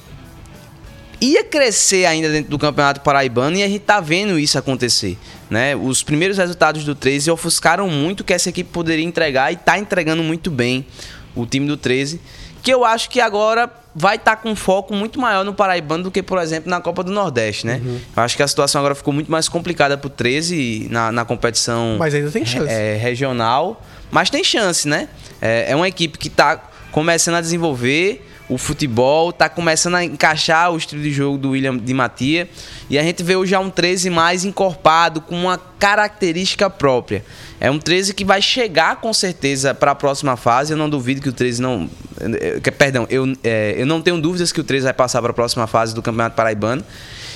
[1.20, 5.16] ia crescer ainda dentro do Campeonato Paraibano e a gente tá vendo isso acontecer.
[5.48, 5.74] Né?
[5.76, 10.22] Os primeiros resultados do 13 ofuscaram muito que essa equipe poderia entregar e tá entregando
[10.22, 10.87] muito bem
[11.35, 12.20] o time do 13,
[12.62, 16.11] que eu acho que agora vai estar tá com foco muito maior no Paraibano do
[16.11, 17.81] que, por exemplo, na Copa do Nordeste, né?
[17.83, 18.00] Uhum.
[18.16, 21.96] Eu acho que a situação agora ficou muito mais complicada pro 13 na, na competição
[21.98, 22.72] mas ainda tem chance.
[22.72, 25.09] É, regional, mas tem chance, né?
[25.40, 30.71] É, é uma equipe que está começando a desenvolver o futebol, tá começando a encaixar
[30.73, 32.49] o estilo de jogo do William de Matia.
[32.89, 37.25] E a gente vê hoje já um 13 mais encorpado, com uma característica própria.
[37.61, 40.73] É um 13 que vai chegar com certeza para a próxima fase.
[40.73, 41.91] Eu não duvido que o 13 não.
[42.21, 45.35] Eh, perdão, eu, é, eu não tenho dúvidas que o 13 vai passar para a
[45.35, 46.85] próxima fase do Campeonato Paraibano.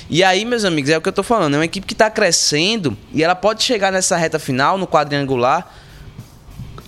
[0.09, 1.55] E aí, meus amigos, é o que eu tô falando.
[1.55, 5.73] É uma equipe que está crescendo e ela pode chegar nessa reta final, no quadrangular,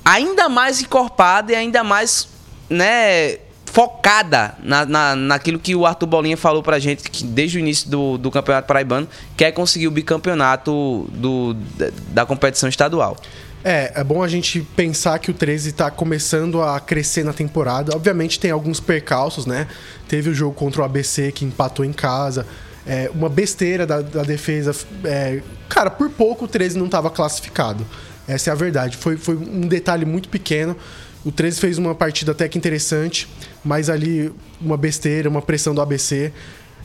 [0.04, 2.28] ainda mais encorpada e ainda mais,
[2.68, 3.38] né,
[3.72, 7.88] focada na, na, naquilo que o Arthur Bolinha falou pra gente que desde o início
[7.88, 13.16] do, do Campeonato Paraibano quer conseguir o bicampeonato do, da, da competição estadual.
[13.64, 17.96] É, é bom a gente pensar que o 13 está começando a crescer na temporada.
[17.96, 19.66] Obviamente tem alguns percalços, né?
[20.06, 22.46] Teve o jogo contra o ABC que empatou em casa.
[22.86, 24.76] É, uma besteira da, da defesa.
[25.04, 27.86] É, cara, por pouco o 13 não estava classificado.
[28.28, 28.98] Essa é a verdade.
[28.98, 30.76] Foi, foi um detalhe muito pequeno.
[31.24, 33.28] O 13 fez uma partida até que interessante,
[33.64, 36.32] mas ali uma besteira, uma pressão do ABC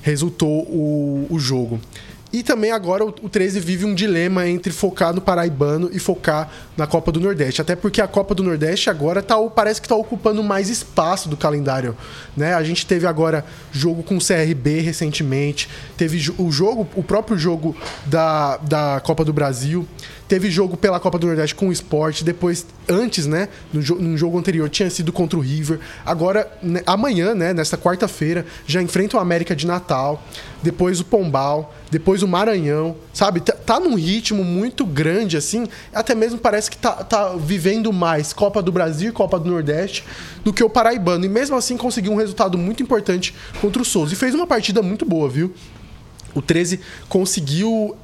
[0.01, 1.79] resultou o, o jogo.
[2.31, 6.85] E também agora o 13 vive um dilema entre focar no Paraibano e focar na
[6.85, 7.61] Copa do Nordeste.
[7.61, 11.37] Até porque a Copa do Nordeste agora tá, parece que está ocupando mais espaço do
[11.37, 11.95] calendário.
[12.35, 12.53] Né?
[12.53, 17.75] A gente teve agora jogo com o CRB recentemente, teve o jogo, o próprio jogo
[18.05, 19.87] da, da Copa do Brasil.
[20.27, 24.37] Teve jogo pela Copa do Nordeste com o Sport, depois, antes, né, no, no jogo
[24.37, 25.79] anterior, tinha sido contra o River.
[26.05, 30.21] Agora, né, amanhã, né, nesta quarta-feira, já enfrenta o América de Natal,
[30.61, 33.39] depois o Pombal, depois o Maranhão, sabe?
[33.39, 38.33] Tá, tá num ritmo muito grande, assim, até mesmo parece que tá, tá vivendo mais
[38.33, 40.03] Copa do Brasil e Copa do Nordeste
[40.43, 41.23] do que o Paraibano.
[41.25, 44.13] E mesmo assim conseguiu um resultado muito importante contra o Souza.
[44.13, 45.53] E fez uma partida muito boa, viu?
[46.33, 47.95] O 13 conseguiu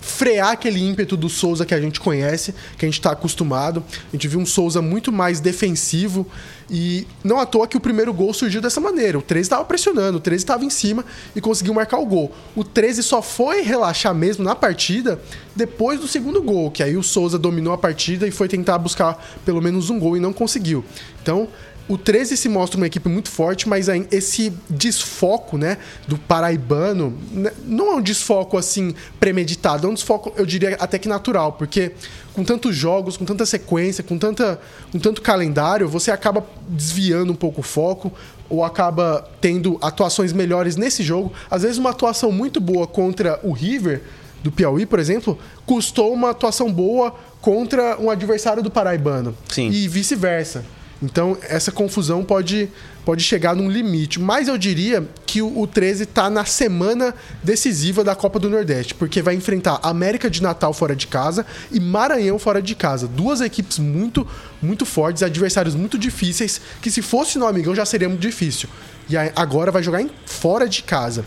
[0.00, 3.84] frear aquele ímpeto do Souza que a gente conhece, que a gente está acostumado.
[4.08, 6.26] A gente viu um Souza muito mais defensivo
[6.70, 9.18] e não à toa que o primeiro gol surgiu dessa maneira.
[9.18, 12.32] O 13 estava pressionando, o 13 estava em cima e conseguiu marcar o gol.
[12.56, 15.20] O 13 só foi relaxar mesmo na partida
[15.54, 19.22] depois do segundo gol, que aí o Souza dominou a partida e foi tentar buscar
[19.44, 20.84] pelo menos um gol e não conseguiu.
[21.22, 21.48] Então,
[21.90, 25.76] o 13 se mostra uma equipe muito forte, mas esse desfoco, né,
[26.06, 31.00] do paraibano, né, não é um desfoco assim premeditado, é um desfoco, eu diria até
[31.00, 31.90] que natural, porque
[32.32, 34.60] com tantos jogos, com tanta sequência, com, tanta,
[34.92, 38.12] com tanto calendário, você acaba desviando um pouco o foco
[38.48, 41.32] ou acaba tendo atuações melhores nesse jogo.
[41.50, 44.00] Às vezes uma atuação muito boa contra o River
[44.44, 49.36] do Piauí, por exemplo, custou uma atuação boa contra um adversário do paraibano.
[49.48, 49.70] Sim.
[49.70, 50.64] E vice-versa.
[51.02, 52.68] Então, essa confusão pode,
[53.04, 54.20] pode chegar num limite.
[54.20, 58.94] Mas eu diria que o, o 13 está na semana decisiva da Copa do Nordeste,
[58.94, 63.08] porque vai enfrentar América de Natal fora de casa e Maranhão fora de casa.
[63.08, 64.26] Duas equipes muito,
[64.60, 68.68] muito fortes, adversários muito difíceis, que se fosse no Amigão já seria muito difícil.
[69.08, 71.24] E agora vai jogar em, fora de casa.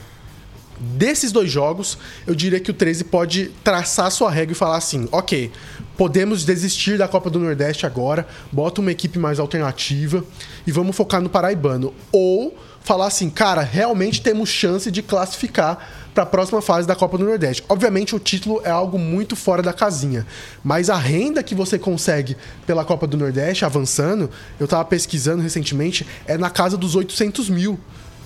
[0.84, 5.08] Desses dois jogos, eu diria que o 13 pode traçar sua regra e falar assim:
[5.14, 5.50] ok,
[5.98, 10.26] podemos desistir da Copa do Nordeste agora, bota uma equipe mais alternativa
[10.68, 11.94] e vamos focar no Paraibano.
[12.12, 17.18] Ou falar assim, cara, realmente temos chance de classificar para a próxima fase da Copa
[17.18, 17.64] do Nordeste.
[17.70, 20.28] Obviamente, o título é algo muito fora da casinha,
[20.64, 22.36] mas a renda que você consegue
[22.68, 27.80] pela Copa do Nordeste, avançando, eu estava pesquisando recentemente, é na casa dos 800 mil.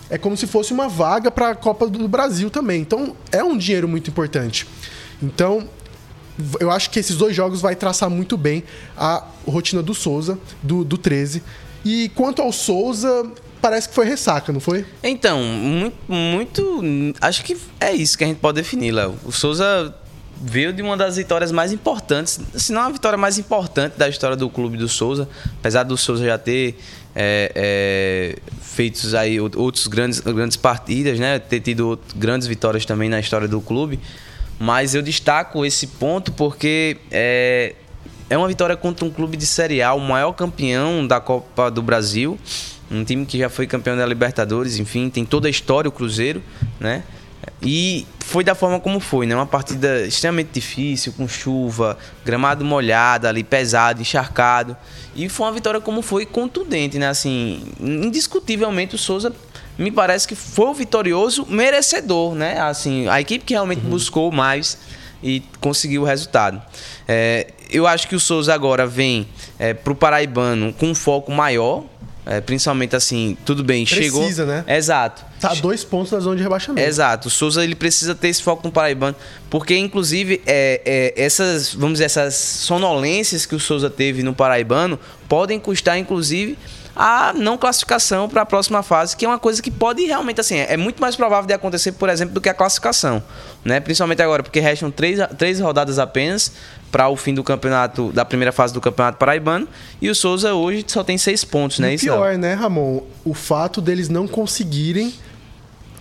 [0.10, 2.82] É como se fosse uma vaga para a Copa do Brasil também.
[2.82, 4.68] Então, é um dinheiro muito importante.
[5.22, 5.68] Então,
[6.60, 8.64] eu acho que esses dois jogos vai traçar muito bem
[8.96, 11.44] a rotina do Souza, do, do 13.
[11.84, 14.86] E quanto ao Souza, parece que foi ressaca, não foi?
[15.04, 17.16] Então, muito, muito.
[17.22, 19.16] Acho que é isso que a gente pode definir, Léo.
[19.26, 19.94] O Souza
[20.40, 24.36] veio de uma das vitórias mais importantes, se não a vitória mais importante da história
[24.36, 25.28] do clube do Souza,
[25.60, 26.78] apesar do Souza já ter
[27.20, 31.40] é, é, feitos aí outros grandes, grandes partidas, né?
[31.40, 34.00] Ter tido grandes vitórias também na história do clube.
[34.60, 37.74] Mas eu destaco esse ponto porque é,
[38.30, 41.82] é uma vitória contra um clube de Série A, o maior campeão da Copa do
[41.82, 42.38] Brasil.
[42.90, 46.42] Um time que já foi campeão da Libertadores, enfim, tem toda a história, o Cruzeiro,
[46.80, 47.04] né?
[47.62, 49.36] E foi da forma como foi, né?
[49.36, 54.76] Uma partida extremamente difícil, com chuva, gramado molhado ali, pesado, encharcado.
[55.16, 57.08] E foi uma vitória como foi contundente, né?
[57.08, 59.34] Assim, indiscutivelmente o Souza
[59.78, 62.60] me parece que foi o vitorioso merecedor, né?
[62.60, 63.92] Assim, a equipe que realmente uhum.
[63.92, 64.78] buscou mais
[65.22, 66.62] e conseguiu o resultado.
[67.08, 69.28] É, eu acho que o Souza agora vem
[69.60, 71.84] é, para o Paraibano com um foco maior,
[72.30, 74.22] é, principalmente assim, tudo bem, precisa, chegou.
[74.22, 74.66] Precisa, né?
[74.68, 75.24] Exato.
[75.40, 76.86] Tá dois pontos na zona de rebaixamento.
[76.86, 77.30] Exato.
[77.30, 79.16] O Souza ele precisa ter esse foco no Paraibano,
[79.50, 85.00] porque inclusive é, é, essas, vamos dizer, essas sonolências que o Souza teve no Paraibano
[85.30, 86.58] podem custar, inclusive,
[86.94, 90.58] a não classificação para a próxima fase, que é uma coisa que pode realmente, assim,
[90.58, 93.24] é muito mais provável de acontecer, por exemplo, do que a classificação,
[93.64, 93.80] né?
[93.80, 96.52] Principalmente agora, porque restam três, três rodadas apenas
[96.92, 99.68] para o fim do campeonato, da primeira fase do campeonato paraibano,
[100.02, 101.94] e o Souza hoje só tem seis pontos, né?
[101.94, 103.02] E pior, né, Ramon?
[103.26, 105.14] O fato deles não conseguirem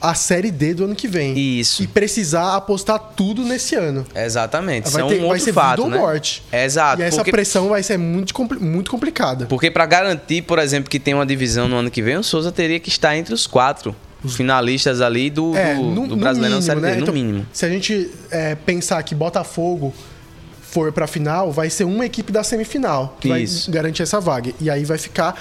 [0.01, 1.37] a Série D do ano que vem.
[1.37, 1.83] Isso.
[1.83, 4.07] E precisar apostar tudo nesse ano.
[4.14, 4.90] Exatamente.
[4.90, 5.96] Vai, Isso ter, é um vai ser fato, vida né?
[5.96, 6.42] ou morte.
[6.53, 7.01] Exato.
[7.01, 9.46] E essa porque, pressão vai ser muito, muito complicada.
[9.46, 12.53] Porque para garantir, por exemplo, que tem uma divisão no ano que vem, o Souza
[12.53, 13.94] teria que estar entre os quatro
[14.29, 16.94] finalistas ali do, é, do, no, do Brasileirão no Série D, né?
[16.96, 17.46] no então, mínimo.
[17.53, 19.94] Se a gente é, pensar que Botafogo
[20.76, 23.70] for para final, vai ser uma equipe da semifinal que Isso.
[23.70, 24.52] vai garantir essa vaga.
[24.60, 25.34] E aí vai ficar.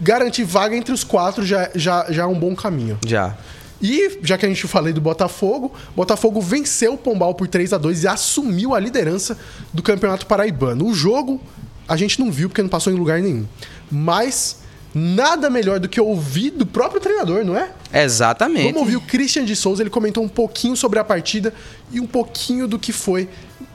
[0.00, 2.96] Garantir vaga entre os quatro já, já, já é um bom caminho.
[3.06, 3.36] Já.
[3.82, 7.78] E, já que a gente falei do Botafogo, Botafogo venceu o Pombal por 3 a
[7.78, 9.36] 2 e assumiu a liderança
[9.74, 10.86] do Campeonato Paraibano.
[10.86, 11.38] O jogo
[11.86, 13.44] a gente não viu porque não passou em lugar nenhum.
[13.90, 14.58] Mas
[14.94, 17.70] nada melhor do que ouvir do próprio treinador, não é?
[17.92, 18.72] Exatamente.
[18.72, 21.52] Vamos ouvir o Christian de Souza, ele comentou um pouquinho sobre a partida
[21.90, 23.28] e um pouquinho do que foi,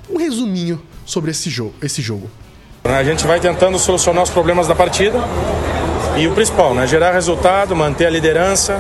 [0.09, 1.73] um resuminho sobre esse jogo.
[1.81, 2.29] Esse jogo.
[2.83, 5.17] A gente vai tentando solucionar os problemas da partida
[6.17, 8.77] e o principal, né, gerar resultado, manter a liderança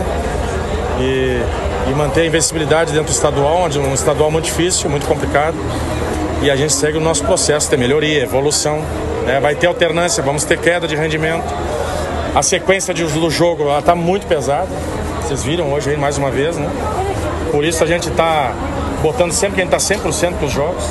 [0.99, 1.41] e,
[1.89, 5.55] e manter a invencibilidade dentro do estadual, onde um estadual muito difícil, muito complicado.
[6.41, 8.83] E a gente segue o nosso processo, tem melhoria, evolução,
[9.25, 11.45] né, vai ter alternância, vamos ter queda de rendimento.
[12.35, 14.69] A sequência de, do jogo está muito pesada,
[15.21, 16.69] vocês viram hoje aí mais uma vez, né?
[17.51, 18.53] Por isso a gente está
[19.03, 20.83] botando sempre que a gente está 100% para os jogos.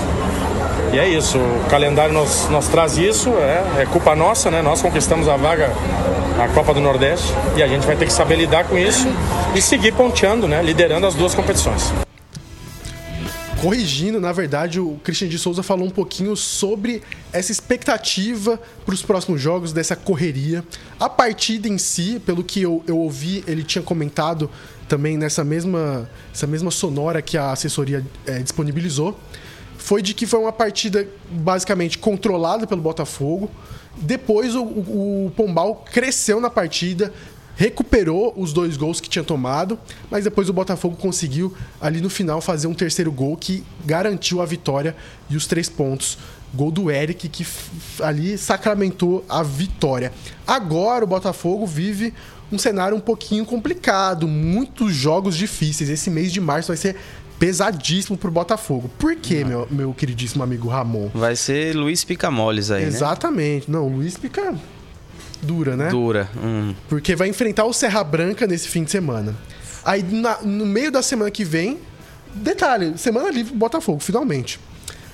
[0.92, 4.61] E é isso, o calendário nos, nos traz isso, é, é, culpa nossa, né?
[4.61, 5.72] Nós conquistamos a vaga
[6.37, 9.09] na Copa do Nordeste e a gente vai ter que saber lidar com isso
[9.55, 10.62] e seguir ponteando, né?
[10.62, 11.90] Liderando as duas competições.
[13.62, 17.01] Corrigindo, na verdade, o Christian de Souza falou um pouquinho sobre
[17.33, 20.62] essa expectativa para os próximos jogos, dessa correria.
[21.01, 24.51] A partida em si, pelo que eu, eu ouvi, ele tinha comentado
[24.92, 29.18] também nessa mesma, essa mesma sonora que a assessoria é, disponibilizou
[29.78, 33.50] foi de que foi uma partida basicamente controlada pelo Botafogo.
[33.96, 37.11] Depois o, o, o, Pombal cresceu na partida,
[37.57, 39.78] recuperou os dois gols que tinha tomado,
[40.11, 44.44] mas depois o Botafogo conseguiu ali no final fazer um terceiro gol que garantiu a
[44.44, 44.94] vitória
[45.31, 46.18] e os três pontos.
[46.52, 47.46] Gol do Eric que
[48.02, 50.12] ali sacramentou a vitória.
[50.46, 52.12] Agora o Botafogo vive
[52.53, 55.88] um cenário um pouquinho complicado, muitos jogos difíceis.
[55.88, 56.97] Esse mês de março vai ser
[57.38, 58.91] pesadíssimo pro Botafogo.
[58.99, 61.09] Por quê, meu, meu queridíssimo amigo Ramon?
[61.15, 63.71] Vai ser Luiz Picamoles aí, Exatamente.
[63.71, 63.79] Né?
[63.79, 64.55] Não, Luiz Pica
[65.43, 65.88] dura, né?
[65.88, 66.31] Dura.
[66.37, 66.75] Hum.
[66.88, 69.35] Porque vai enfrentar o Serra Branca nesse fim de semana.
[69.85, 71.81] Aí na, no meio da semana que vem,
[72.33, 74.61] detalhe, semana livre Botafogo, finalmente.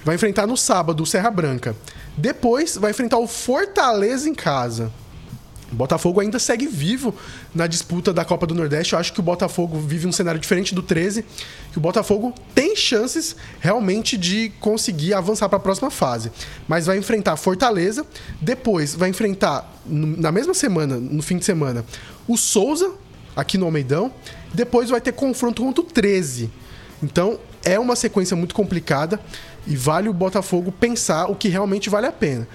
[0.04, 1.74] Vai enfrentar no sábado o Serra Branca.
[2.16, 4.92] Depois vai enfrentar o Fortaleza em casa.
[5.70, 7.14] O Botafogo ainda segue vivo
[7.54, 8.94] na disputa da Copa do Nordeste.
[8.94, 11.24] Eu acho que o Botafogo vive um cenário diferente do 13.
[11.72, 16.32] Que o Botafogo tem chances realmente de conseguir avançar para a próxima fase.
[16.66, 18.06] Mas vai enfrentar Fortaleza.
[18.40, 21.84] Depois vai enfrentar, na mesma semana, no fim de semana,
[22.26, 22.92] o Souza,
[23.36, 24.10] aqui no Almeidão.
[24.54, 26.50] Depois vai ter confronto contra o 13.
[27.02, 29.20] Então, é uma sequência muito complicada
[29.66, 32.48] e vale o Botafogo pensar o que realmente vale a pena.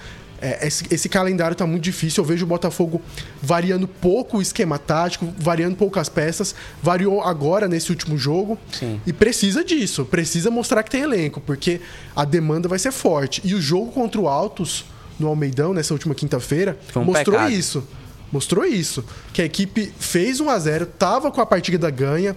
[0.44, 2.22] É, esse, esse, calendário tá muito difícil.
[2.22, 3.00] Eu vejo o Botafogo
[3.40, 6.54] variando pouco o esquema tático, variando poucas peças.
[6.82, 8.58] Variou agora nesse último jogo.
[8.70, 9.00] Sim.
[9.06, 10.04] E precisa disso.
[10.04, 11.80] Precisa mostrar que tem elenco, porque
[12.14, 13.40] a demanda vai ser forte.
[13.42, 14.84] E o jogo contra o Altos,
[15.18, 17.50] no Almeidão, nessa última quinta-feira, um mostrou pecado.
[17.50, 17.82] isso.
[18.30, 19.02] Mostrou isso.
[19.32, 22.36] Que a equipe fez 1 a 0 tava com a partida ganha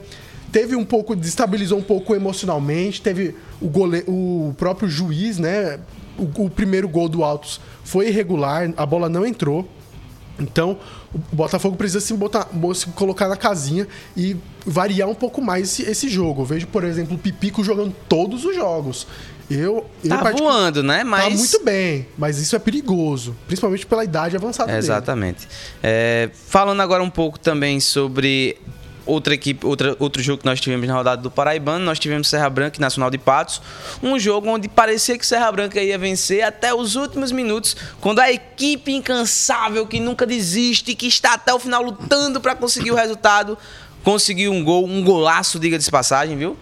[0.51, 5.79] teve um pouco, destabilizou um pouco emocionalmente, teve o, gole, o próprio juiz, né?
[6.17, 9.67] O, o, primeiro gol do Altos foi irregular, a bola não entrou.
[10.39, 10.77] Então,
[11.13, 15.89] o Botafogo precisa se, botar, se colocar na casinha e variar um pouco mais esse,
[15.89, 16.43] esse jogo.
[16.43, 19.07] Eu vejo, por exemplo, o Pipico jogando todos os jogos.
[19.49, 21.05] Eu, eu tá voando, né?
[21.05, 21.23] Mas...
[21.23, 25.47] Tá muito bem, mas isso é perigoso, principalmente pela idade avançada é, Exatamente.
[25.81, 28.57] É, falando agora um pouco também sobre
[29.07, 32.49] outra equipe, outra, outro jogo que nós tivemos na rodada do Paraibano, nós tivemos Serra
[32.49, 33.61] Branca e Nacional de Patos.
[34.03, 38.31] Um jogo onde parecia que Serra Branca ia vencer até os últimos minutos, quando a
[38.31, 43.57] equipe incansável que nunca desiste, que está até o final lutando para conseguir o resultado,
[44.03, 46.57] conseguiu um gol, um golaço, diga de passagem, viu?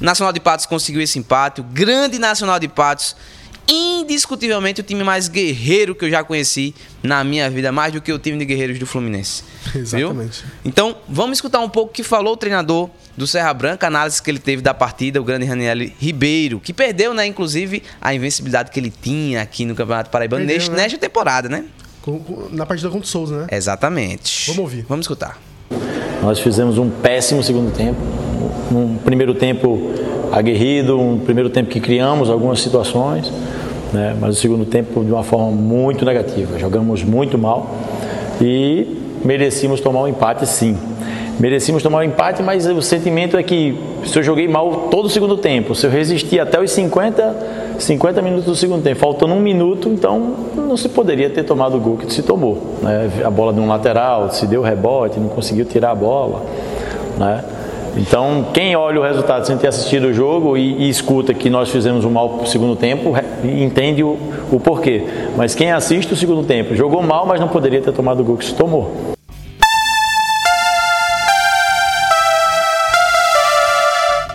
[0.00, 3.14] Nacional de Patos conseguiu esse empate, o grande Nacional de Patos
[3.68, 8.12] indiscutivelmente o time mais guerreiro que eu já conheci na minha vida, mais do que
[8.12, 9.42] o time de guerreiros do Fluminense.
[9.74, 10.42] Exatamente.
[10.42, 10.50] Viu?
[10.64, 14.22] Então, vamos escutar um pouco o que falou o treinador do Serra Branca, a análise
[14.22, 18.70] que ele teve da partida, o grande Raniel Ribeiro, que perdeu, né, inclusive, a invencibilidade
[18.70, 20.78] que ele tinha aqui no Campeonato Paraibano neste, né?
[20.78, 21.64] nesta temporada, né?
[22.50, 23.46] Na partida contra o Souza, né?
[23.50, 24.48] Exatamente.
[24.48, 24.84] Vamos ouvir.
[24.86, 25.40] Vamos escutar.
[26.20, 27.98] Nós fizemos um péssimo segundo tempo.
[28.70, 29.94] Um primeiro tempo
[30.32, 33.30] aguerrido, um primeiro tempo que criamos algumas situações,
[33.94, 34.16] né?
[34.20, 36.58] mas o segundo tempo de uma forma muito negativa.
[36.58, 37.70] Jogamos muito mal
[38.40, 38.86] e
[39.24, 40.76] merecíamos tomar um empate sim.
[41.38, 45.10] Merecíamos tomar um empate, mas o sentimento é que se eu joguei mal todo o
[45.10, 47.36] segundo tempo, se eu resisti até os 50,
[47.78, 51.80] 50 minutos do segundo tempo, faltando um minuto, então não se poderia ter tomado o
[51.80, 52.76] gol que se tomou.
[52.82, 53.10] Né?
[53.24, 56.44] A bola de um lateral, se deu rebote, não conseguiu tirar a bola.
[57.18, 57.44] Né?
[57.96, 61.70] Então, quem olha o resultado sem ter assistido o jogo e, e escuta que nós
[61.70, 63.12] fizemos um mal segundo tempo,
[63.44, 64.18] entende o,
[64.50, 65.04] o, porquê.
[65.36, 68.36] Mas quem assiste o segundo tempo jogou mal, mas não poderia ter tomado o gol
[68.36, 69.14] que se tomou.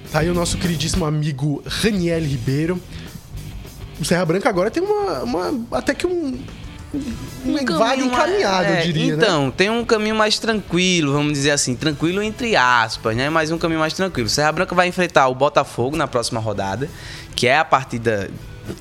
[0.10, 2.80] Tá aí o nosso queridíssimo amigo Raniel Ribeiro.
[4.00, 6.40] O Serra Branca agora tem uma, uma até que um,
[6.94, 9.16] um, vaga encaminhado, é, eu diria.
[9.16, 9.24] Né?
[9.24, 9.54] Então, né?
[9.56, 13.30] tem um caminho mais tranquilo, vamos dizer assim, tranquilo entre aspas, né?
[13.30, 14.28] Mas um caminho mais tranquilo.
[14.28, 16.90] Serra Branca vai enfrentar o Botafogo na próxima rodada,
[17.36, 18.30] que é a partida,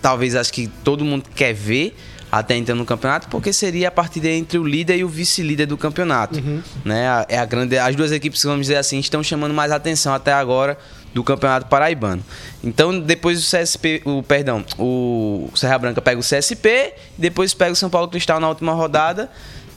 [0.01, 1.97] talvez acho que todo mundo quer ver
[2.31, 5.79] até então no campeonato, porque seria a partida entre o líder e o vice-líder do
[5.79, 6.39] campeonato.
[6.39, 6.63] Uhum.
[6.85, 7.25] Né?
[7.29, 10.79] É a grande, as duas equipes, vamos dizer assim, estão chamando mais atenção até agora
[11.13, 12.23] do Campeonato Paraibano.
[12.63, 17.77] Então, depois o CSP, o perdão, o Serra Branca pega o CSP, depois pega o
[17.77, 19.31] São Paulo Cristal na última rodada.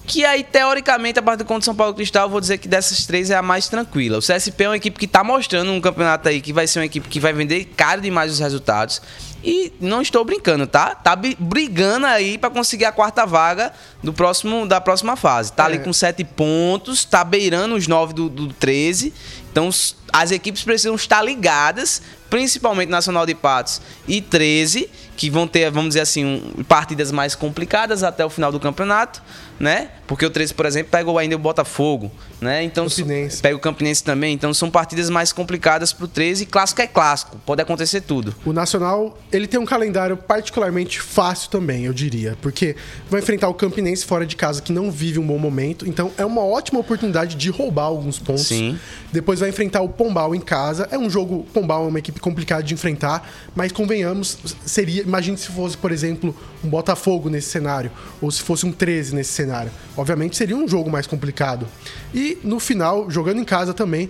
[0.05, 3.05] Que aí, teoricamente, a partir contra o São Paulo Cristal, eu vou dizer que dessas
[3.05, 4.17] três é a mais tranquila.
[4.17, 6.85] O CSP é uma equipe que está mostrando um campeonato aí que vai ser uma
[6.85, 9.01] equipe que vai vender caro demais os resultados.
[9.43, 10.93] E não estou brincando, tá?
[10.93, 15.51] Tá brigando aí para conseguir a quarta vaga do próximo, da próxima fase.
[15.51, 15.65] Tá é.
[15.67, 19.13] ali com sete pontos, tá beirando os nove do, do 13.
[19.51, 19.69] Então
[20.13, 25.89] as equipes precisam estar ligadas, principalmente Nacional de Patos e 13, que vão ter, vamos
[25.89, 26.25] dizer assim,
[26.57, 29.21] um, partidas mais complicadas até o final do campeonato,
[29.61, 29.89] né?
[30.07, 32.63] Porque o 13, por exemplo, pega ainda o Botafogo, né?
[32.63, 33.41] Então Campinense.
[33.41, 37.37] pega o Campinense também, então são partidas mais complicadas pro 13 e clássico é clássico,
[37.45, 38.35] pode acontecer tudo.
[38.43, 42.75] O Nacional, ele tem um calendário particularmente fácil também, eu diria, porque
[43.09, 46.25] vai enfrentar o Campinense fora de casa que não vive um bom momento, então é
[46.25, 48.47] uma ótima oportunidade de roubar alguns pontos.
[48.47, 48.79] Sim.
[49.11, 50.87] Depois vai enfrentar o Pombal em casa.
[50.89, 55.49] É um jogo, Pombal é uma equipe complicada de enfrentar, mas convenhamos, seria, imagine se
[55.49, 59.50] fosse, por exemplo, um Botafogo nesse cenário, ou se fosse um 13 nesse cenário.
[59.95, 61.67] Obviamente seria um jogo mais complicado.
[62.13, 64.09] E no final, jogando em casa também,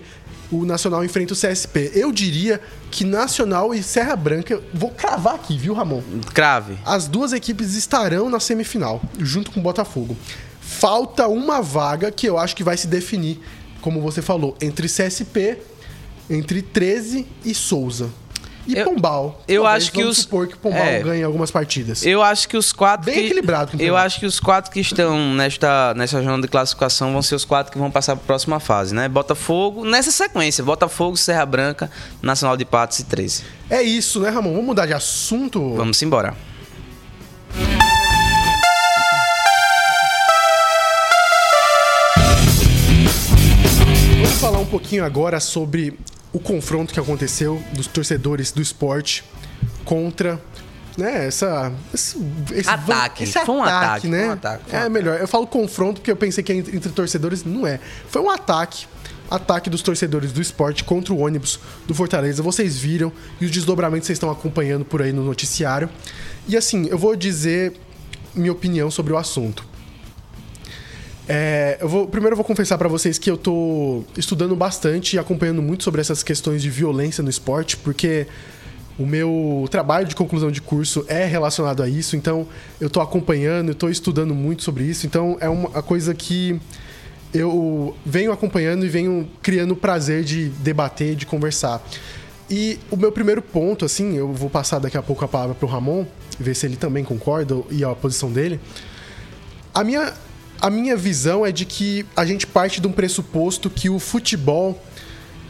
[0.50, 1.92] o Nacional enfrenta o CSP.
[1.94, 6.02] Eu diria que Nacional e Serra Branca, vou cravar aqui, viu, Ramon?
[6.34, 6.78] Crave.
[6.84, 10.16] As duas equipes estarão na semifinal, junto com o Botafogo.
[10.60, 13.40] Falta uma vaga que eu acho que vai se definir,
[13.80, 15.58] como você falou, entre CSP
[16.30, 18.10] entre 13 e Souza.
[18.66, 19.40] E eu, Pombal.
[19.48, 22.04] Eu Talvez acho que os supor que Pombal é, ganhe algumas partidas.
[22.04, 23.72] Eu acho que os quatro bem que, equilibrado.
[23.78, 27.44] Eu acho que os quatro que estão nesta nessa jornada de classificação vão ser os
[27.44, 29.08] quatro que vão passar para a próxima fase, né?
[29.08, 31.90] Botafogo nessa sequência, Botafogo, Serra Branca,
[32.20, 33.44] Nacional de Patos e 13.
[33.68, 34.52] É isso, né, Ramon?
[34.52, 35.74] Vamos mudar de assunto.
[35.74, 36.34] Vamos embora.
[44.22, 45.98] Vamos falar um pouquinho agora sobre
[46.32, 49.24] o confronto que aconteceu dos torcedores do esporte
[49.84, 50.40] contra
[50.96, 52.18] né, essa, esse,
[52.52, 53.24] esse ataque.
[53.24, 54.18] Esse foi um ataque, né?
[54.18, 54.92] Foi um ataque, um é ataque.
[54.92, 55.20] melhor.
[55.20, 57.80] Eu falo confronto porque eu pensei que entre, entre torcedores não é.
[58.08, 58.86] Foi um ataque.
[59.30, 62.42] Ataque dos torcedores do esporte contra o ônibus do Fortaleza.
[62.42, 63.10] Vocês viram
[63.40, 65.88] e os desdobramentos vocês estão acompanhando por aí no noticiário.
[66.46, 67.72] E assim, eu vou dizer
[68.34, 69.71] minha opinião sobre o assunto.
[71.28, 75.18] É, eu vou, primeiro eu vou confessar pra vocês que eu tô estudando bastante e
[75.18, 78.26] acompanhando muito sobre essas questões de violência no esporte, porque
[78.98, 82.46] o meu trabalho de conclusão de curso é relacionado a isso, então
[82.80, 86.60] eu tô acompanhando, eu tô estudando muito sobre isso, então é uma coisa que
[87.32, 91.82] eu venho acompanhando e venho criando o prazer de debater, de conversar.
[92.50, 95.66] E o meu primeiro ponto, assim, eu vou passar daqui a pouco a palavra pro
[95.66, 96.04] Ramon,
[96.38, 98.60] ver se ele também concorda e a posição dele.
[99.72, 100.12] A minha,
[100.62, 104.80] a minha visão é de que a gente parte de um pressuposto que o futebol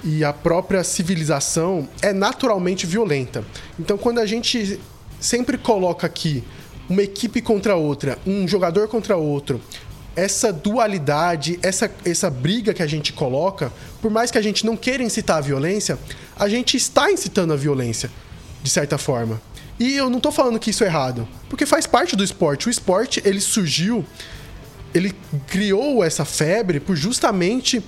[0.02, 3.44] e a própria civilização é naturalmente violenta.
[3.78, 4.80] Então, quando a gente
[5.20, 6.42] sempre coloca aqui
[6.88, 9.60] uma equipe contra outra, um jogador contra outro,
[10.16, 14.78] essa dualidade, essa, essa briga que a gente coloca, por mais que a gente não
[14.78, 15.98] queira incitar a violência,
[16.34, 18.10] a gente está incitando a violência,
[18.62, 19.40] de certa forma.
[19.78, 22.66] E eu não tô falando que isso é errado, porque faz parte do esporte.
[22.66, 24.04] O esporte, ele surgiu,
[24.94, 25.14] ele
[25.48, 27.82] criou essa febre por justamente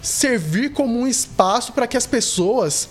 [0.00, 2.88] servir como um espaço para que as pessoas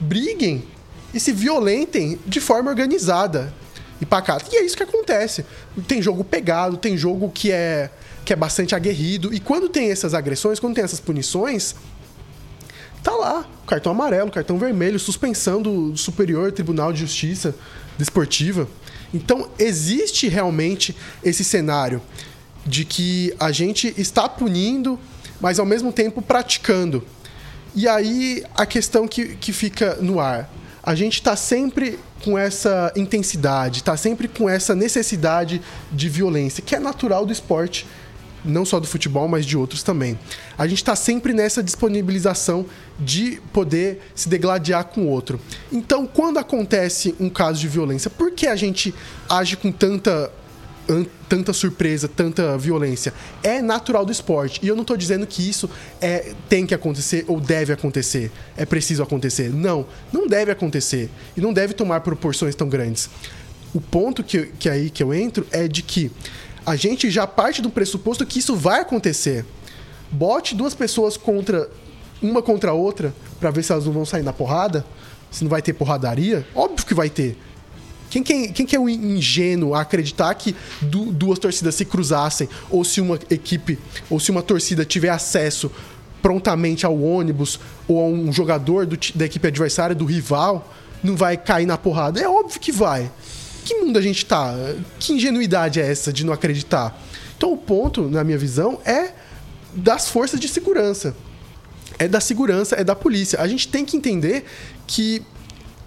[0.00, 0.64] briguem
[1.12, 3.52] e se violentem de forma organizada
[4.00, 4.46] e pacata.
[4.52, 5.44] E é isso que acontece.
[5.86, 7.90] Tem jogo pegado, tem jogo que é
[8.24, 9.34] que é bastante aguerrido.
[9.34, 11.74] E quando tem essas agressões, quando tem essas punições,
[13.02, 17.54] tá lá, cartão amarelo, cartão vermelho, suspensão do Superior Tribunal de Justiça
[17.98, 18.68] Desportiva.
[19.12, 22.00] Então, existe realmente esse cenário
[22.66, 24.98] de que a gente está punindo,
[25.40, 27.04] mas ao mesmo tempo praticando.
[27.74, 30.50] E aí a questão que, que fica no ar.
[30.82, 36.74] A gente está sempre com essa intensidade, está sempre com essa necessidade de violência, que
[36.74, 37.86] é natural do esporte
[38.44, 40.18] não só do futebol, mas de outros também.
[40.58, 42.66] A gente está sempre nessa disponibilização
[42.98, 45.40] de poder se degladiar com o outro.
[45.70, 48.94] Então, quando acontece um caso de violência, por que a gente
[49.28, 50.30] age com tanta
[51.28, 53.12] tanta surpresa, tanta violência.
[53.42, 54.60] É natural do esporte.
[54.62, 55.70] E eu não estou dizendo que isso
[56.00, 58.30] é, tem que acontecer ou deve acontecer.
[58.56, 59.50] É preciso acontecer.
[59.50, 61.08] Não, não deve acontecer.
[61.36, 63.08] E não deve tomar proporções tão grandes.
[63.74, 66.10] O ponto que, que aí que eu entro é de que
[66.64, 69.44] a gente já parte do pressuposto que isso vai acontecer.
[70.10, 71.70] Bote duas pessoas contra
[72.20, 74.84] uma contra a outra para ver se elas não vão sair na porrada,
[75.30, 76.46] se não vai ter porradaria.
[76.54, 77.36] Óbvio que vai ter.
[78.12, 81.86] Quem que, é, quem que é o ingênuo a acreditar que du, duas torcidas se
[81.86, 83.78] cruzassem ou se uma equipe
[84.10, 85.72] ou se uma torcida tiver acesso
[86.20, 87.58] prontamente ao ônibus
[87.88, 90.70] ou a um jogador do, da equipe adversária, do rival,
[91.02, 92.20] não vai cair na porrada?
[92.20, 93.10] É óbvio que vai
[93.64, 94.54] que mundo a gente tá?
[94.98, 97.00] Que ingenuidade é essa de não acreditar?
[97.36, 99.12] Então o ponto, na minha visão, é
[99.74, 101.14] das forças de segurança.
[101.98, 103.40] É da segurança, é da polícia.
[103.40, 104.44] A gente tem que entender
[104.86, 105.22] que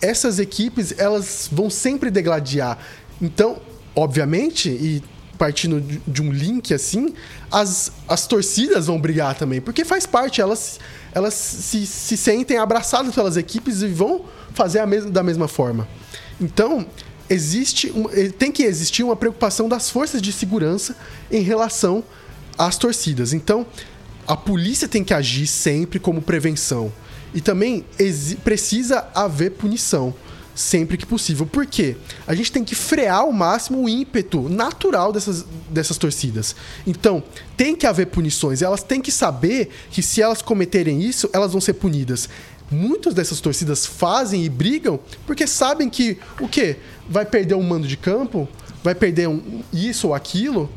[0.02, 2.78] essas equipes, elas vão sempre degladiar.
[3.22, 3.58] Então,
[3.96, 5.04] obviamente, e
[5.38, 7.14] partindo de um link assim,
[7.52, 10.80] as, as torcidas vão brigar também, porque faz parte, elas,
[11.14, 15.88] elas se, se sentem abraçadas pelas equipes e vão fazer a mes da mesma forma.
[16.40, 16.86] Então,
[17.30, 20.96] existe um, tem que existir uma preocupação das forças de segurança
[21.32, 22.04] em relação
[22.58, 23.34] às torcidas.
[23.34, 23.66] Então,
[24.28, 26.92] a polícia tem que agir sempre como prevenção.
[27.36, 27.86] E também
[28.44, 30.14] precisa haver punição
[30.56, 31.46] sempre que possível.
[31.46, 31.98] Por quê?
[32.26, 36.56] A gente tem que frear ao máximo o ímpeto natural dessas, dessas torcidas.
[36.88, 37.22] Então,
[37.58, 38.62] tem que haver punições.
[38.62, 42.30] Elas têm que saber que se elas cometerem isso, elas vão ser punidas
[42.72, 46.78] muitas dessas torcidas fazem e brigam porque sabem que o quê?
[47.08, 48.48] Vai perder um mando de campo,
[48.84, 50.70] vai perder um, isso ou aquilo.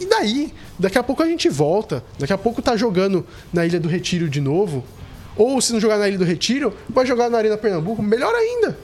[0.00, 0.52] E daí?
[0.78, 2.02] Daqui a pouco a gente volta.
[2.18, 4.84] Daqui a pouco tá jogando na Ilha do Retiro de novo.
[5.36, 8.02] Ou se não jogar na Ilha do Retiro, vai jogar na Arena Pernambuco.
[8.02, 8.78] Melhor ainda.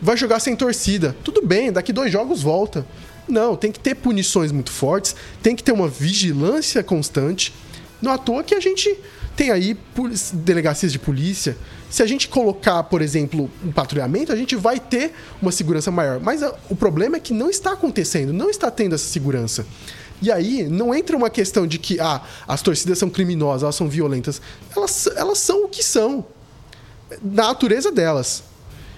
[0.00, 1.16] Vai jogar sem torcida.
[1.24, 2.86] Tudo bem, daqui dois jogos volta.
[3.28, 7.52] Não, tem que ter punições muito fortes, tem que ter uma vigilância constante.
[8.00, 8.96] Não à toa que a gente
[9.36, 9.76] tem aí
[10.32, 11.56] delegacias de polícia.
[11.90, 16.20] Se a gente colocar, por exemplo, um patrulhamento, a gente vai ter uma segurança maior.
[16.20, 19.66] Mas o problema é que não está acontecendo, não está tendo essa segurança.
[20.20, 23.88] E aí não entra uma questão de que ah, as torcidas são criminosas, elas são
[23.88, 24.40] violentas.
[24.76, 26.24] Elas, elas são o que são.
[27.22, 28.42] Na natureza delas.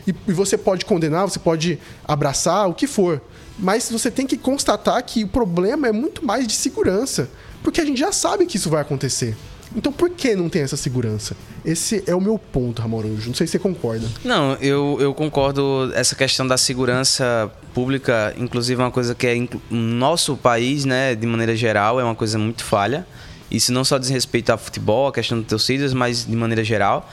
[0.07, 3.21] E, e você pode condenar, você pode abraçar, o que for.
[3.59, 7.29] Mas você tem que constatar que o problema é muito mais de segurança.
[7.62, 9.37] Porque a gente já sabe que isso vai acontecer.
[9.75, 11.37] Então por que não tem essa segurança?
[11.64, 13.29] Esse é o meu ponto, Ramorujo.
[13.29, 14.07] Não sei se você concorda.
[14.25, 15.91] Não, eu, eu concordo.
[15.95, 21.14] Essa questão da segurança pública, inclusive, é uma coisa que é no nosso país, né,
[21.14, 23.07] de maneira geral, é uma coisa muito falha.
[23.51, 27.09] Isso não só diz respeito ao futebol, a questão de torcidas, mas de maneira geral.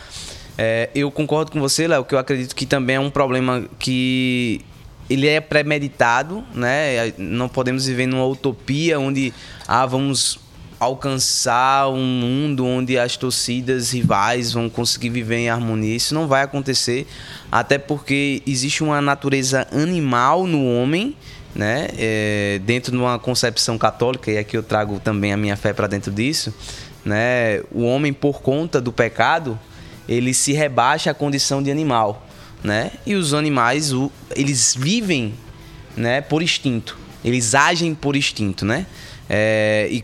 [0.58, 4.62] É, eu concordo com você, Léo, que eu acredito que também é um problema que
[5.10, 7.14] ele é premeditado, né?
[7.18, 9.34] Não podemos viver numa utopia onde
[9.68, 10.40] ah, vamos
[10.80, 15.96] alcançar um mundo onde as torcidas rivais vão conseguir viver em harmonia.
[15.96, 17.08] Isso não vai acontecer,
[17.52, 21.16] até porque existe uma natureza animal no homem,
[21.56, 21.88] né?
[21.98, 25.88] É, dentro de uma concepção católica, e aqui eu trago também a minha fé para
[25.88, 26.54] dentro disso,
[27.04, 27.62] né?
[27.72, 29.60] O homem, por conta do pecado,
[30.08, 32.28] ele se rebaixa à condição de animal,
[32.64, 32.92] né?
[33.06, 33.92] E os animais,
[34.36, 35.34] eles vivem,
[35.96, 36.22] né?
[36.22, 36.98] Por instinto.
[37.26, 38.86] Eles agem por instinto, né?
[39.28, 40.04] É, e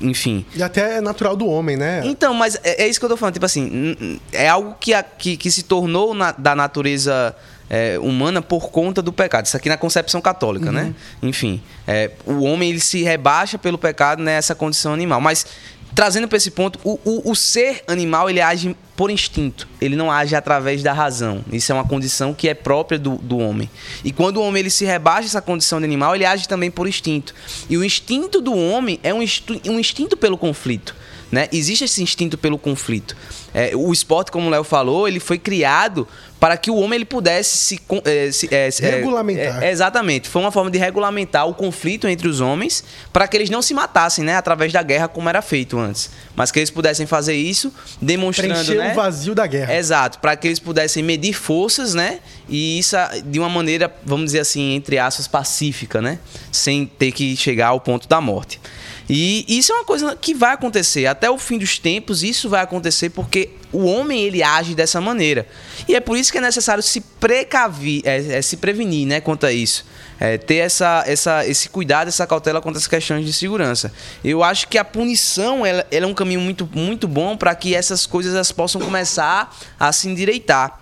[0.00, 0.44] enfim.
[0.54, 2.02] E até é natural do homem, né?
[2.04, 3.34] Então, mas é, é isso que eu tô falando.
[3.34, 7.34] Tipo assim, é algo que, que, que se tornou na, da natureza
[7.68, 9.46] é, humana por conta do pecado.
[9.46, 10.82] Isso aqui na concepção católica, né?
[10.82, 10.88] uhum.
[10.88, 10.94] né?
[11.22, 15.20] Enfim, é, o homem ele se rebaixa pelo pecado nessa condição animal.
[15.20, 15.46] Mas
[15.94, 20.10] trazendo para esse ponto, o, o, o, ser animal ele age por instinto, ele não
[20.10, 21.44] age através da razão.
[21.52, 23.68] Isso é uma condição que é própria do, do homem.
[24.02, 26.88] E quando o homem ele se rebaixa essa condição de animal, ele age também por
[26.88, 27.34] instinto.
[27.68, 30.96] E o instinto do homem é um, um instinto pelo conflito.
[31.30, 31.48] Né?
[31.52, 33.16] Existe esse instinto pelo conflito.
[33.52, 36.06] É, o esporte, como o Léo falou, ele foi criado
[36.38, 39.62] para que o homem ele pudesse se, é, se é, é regulamentar.
[39.62, 40.28] É, exatamente.
[40.28, 43.72] Foi uma forma de regulamentar o conflito entre os homens para que eles não se
[43.72, 47.72] matassem, né, através da guerra como era feito antes, mas que eles pudessem fazer isso
[48.00, 49.74] demonstrando, Preencher né, o vazio da guerra.
[49.74, 54.40] Exato, para que eles pudessem medir forças, né, e isso de uma maneira, vamos dizer
[54.40, 56.18] assim, entre aspas, pacífica, né,
[56.52, 58.60] sem ter que chegar ao ponto da morte.
[59.08, 61.06] E isso é uma coisa que vai acontecer.
[61.06, 65.46] Até o fim dos tempos, isso vai acontecer porque o homem ele age dessa maneira.
[65.86, 69.46] E é por isso que é necessário se precaver, é, é, se prevenir né, quanto
[69.46, 69.84] a isso.
[70.18, 73.92] É, ter essa, essa, esse cuidado, essa cautela contra as questões de segurança.
[74.24, 77.74] Eu acho que a punição ela, ela é um caminho muito, muito bom para que
[77.74, 80.80] essas coisas elas possam começar a se endireitar.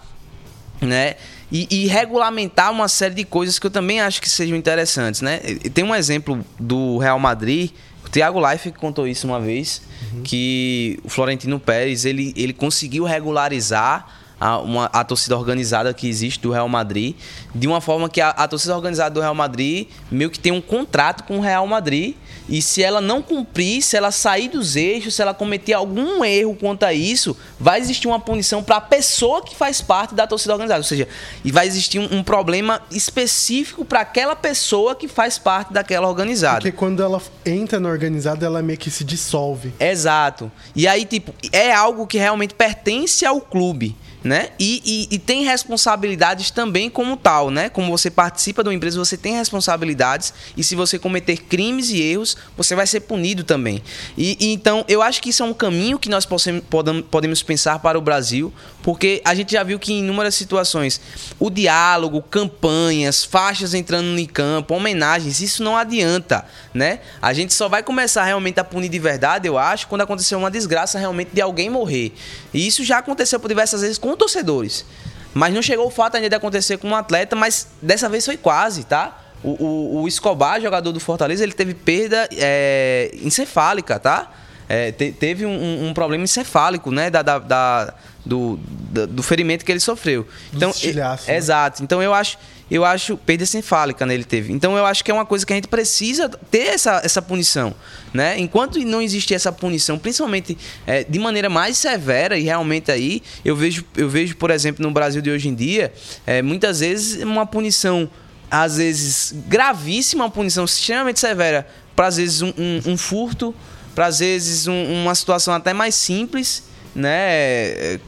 [0.80, 1.16] Né?
[1.50, 5.20] E, e, regulamentar uma série de coisas que eu também acho que sejam interessantes.
[5.20, 5.38] Né?
[5.72, 7.70] Tem um exemplo do Real Madrid
[8.14, 10.22] Tiago Life contou isso uma vez, uhum.
[10.22, 14.06] que o Florentino Pérez ele, ele conseguiu regularizar
[14.40, 17.16] a, uma, a torcida organizada que existe do Real Madrid,
[17.54, 20.60] de uma forma que a, a torcida organizada do Real Madrid meio que tem um
[20.60, 22.16] contrato com o Real Madrid
[22.48, 26.54] e se ela não cumprir, se ela sair dos eixos, se ela cometer algum erro
[26.54, 30.52] quanto a isso, vai existir uma punição para a pessoa que faz parte da torcida
[30.52, 30.80] organizada.
[30.80, 31.08] Ou seja,
[31.42, 36.56] e vai existir um, um problema específico para aquela pessoa que faz parte daquela organizada.
[36.56, 39.72] Porque quando ela entra na organizada, ela meio que se dissolve.
[39.80, 40.52] Exato.
[40.76, 44.48] E aí, tipo, é algo que realmente pertence ao clube né?
[44.58, 47.68] E, e, e, tem responsabilidades também como tal, né?
[47.68, 52.00] Como você participa de uma empresa, você tem responsabilidades e se você cometer crimes e
[52.00, 53.82] erros, você vai ser punido também.
[54.16, 56.64] E, e então, eu acho que isso é um caminho que nós possamos,
[57.10, 58.50] podemos pensar para o Brasil,
[58.84, 61.00] porque a gente já viu que em inúmeras situações
[61.40, 67.00] o diálogo, campanhas, faixas entrando em campo, homenagens, isso não adianta, né?
[67.20, 70.50] A gente só vai começar realmente a punir de verdade, eu acho, quando acontecer uma
[70.50, 72.12] desgraça realmente de alguém morrer.
[72.52, 74.84] E isso já aconteceu por diversas vezes com torcedores.
[75.32, 78.36] Mas não chegou o fato ainda de acontecer com um atleta, mas dessa vez foi
[78.36, 79.18] quase, tá?
[79.42, 84.30] O, o, o Escobar, jogador do Fortaleza, ele teve perda é, encefálica, tá?
[84.68, 87.10] É, te, teve um, um, problema encefálico, né?
[87.10, 87.94] Da, da, da
[88.24, 88.58] do,
[88.90, 90.26] da, do ferimento que ele sofreu.
[90.52, 91.36] Então, estilhaço, né?
[91.36, 91.82] Exato.
[91.82, 92.38] Então eu acho
[92.70, 94.52] eu acho perda encefálica né, ele teve.
[94.52, 97.74] Então eu acho que é uma coisa que a gente precisa ter essa, essa punição,
[98.12, 98.38] né?
[98.38, 100.56] Enquanto não existir essa punição, principalmente
[100.86, 104.90] é, de maneira mais severa e realmente aí eu vejo eu vejo por exemplo no
[104.90, 105.92] Brasil de hoje em dia
[106.26, 108.08] é, muitas vezes uma punição
[108.50, 113.54] às vezes gravíssima, uma punição extremamente severa para às vezes um, um, um furto,
[113.94, 116.64] para às vezes um, uma situação até mais simples,
[116.94, 117.98] né?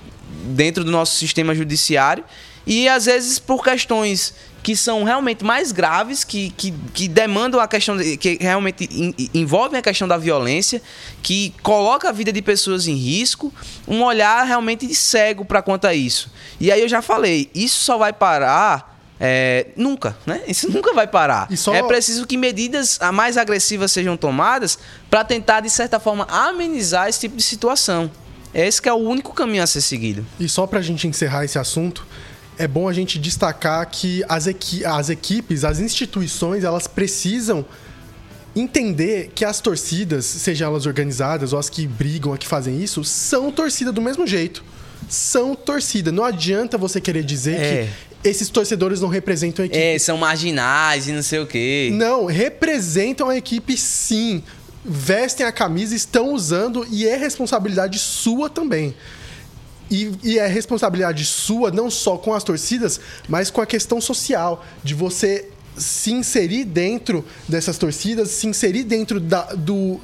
[0.46, 2.24] Dentro do nosso sistema judiciário
[2.66, 7.68] e às vezes por questões que são realmente mais graves, que, que, que demandam a
[7.68, 10.82] questão, de, que realmente in, envolvem a questão da violência,
[11.22, 13.54] que coloca a vida de pessoas em risco,
[13.86, 16.28] um olhar realmente cego para quanto a isso.
[16.58, 20.42] E aí eu já falei, isso só vai parar é, nunca, né?
[20.48, 21.48] Isso nunca vai parar.
[21.56, 21.72] Só...
[21.72, 24.78] É preciso que medidas mais agressivas sejam tomadas
[25.08, 28.10] para tentar, de certa forma, amenizar esse tipo de situação.
[28.64, 30.24] Esse que é o único caminho a ser seguido.
[30.40, 32.06] E só para a gente encerrar esse assunto,
[32.58, 37.64] é bom a gente destacar que as, equi as equipes, as instituições, elas precisam
[38.54, 43.04] entender que as torcidas, sejam elas organizadas ou as que brigam, as que fazem isso,
[43.04, 44.64] são torcida do mesmo jeito.
[45.08, 46.10] São torcida.
[46.10, 47.88] Não adianta você querer dizer É.
[48.22, 49.82] que esses torcedores não representam a equipe.
[49.82, 51.90] É, são marginais e não sei o quê.
[51.92, 54.42] Não, representam a equipe sim.
[54.88, 58.94] Vestem a camisa, estão usando e é responsabilidade sua também.
[59.90, 64.64] E, e é responsabilidade sua não só com as torcidas, mas com a questão social,
[64.82, 70.00] de você se inserir dentro dessas torcidas, se inserir dentro da, do,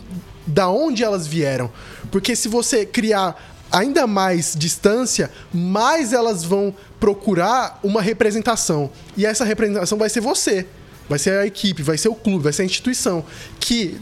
[0.47, 1.71] da onde elas vieram.
[2.11, 8.91] Porque se você criar ainda mais distância, mais elas vão procurar uma representação.
[9.17, 10.67] E essa representação vai ser você.
[11.09, 13.25] Vai ser a equipe, vai ser o clube, vai ser a instituição.
[13.61, 13.99] Que,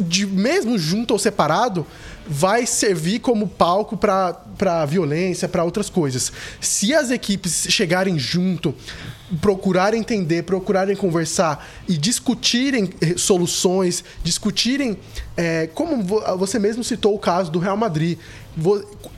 [0.00, 1.86] de, mesmo junto ou separado,
[2.26, 6.32] vai servir como palco para violência, para outras coisas.
[6.60, 8.74] Se as equipes chegarem junto,
[9.40, 14.96] procurarem entender, procurarem conversar e discutirem eh, soluções, discutirem.
[15.36, 18.18] eh, como vo- você mesmo citou o caso do Real Madrid.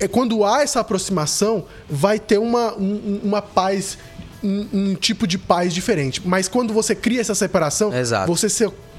[0.00, 3.98] É, Quando há essa aproximação, vai ter uma, um- uma paz,
[4.46, 6.22] um, um tipo de paz diferente.
[6.24, 8.26] Mas quando você cria essa separação, Exato.
[8.26, 8.48] você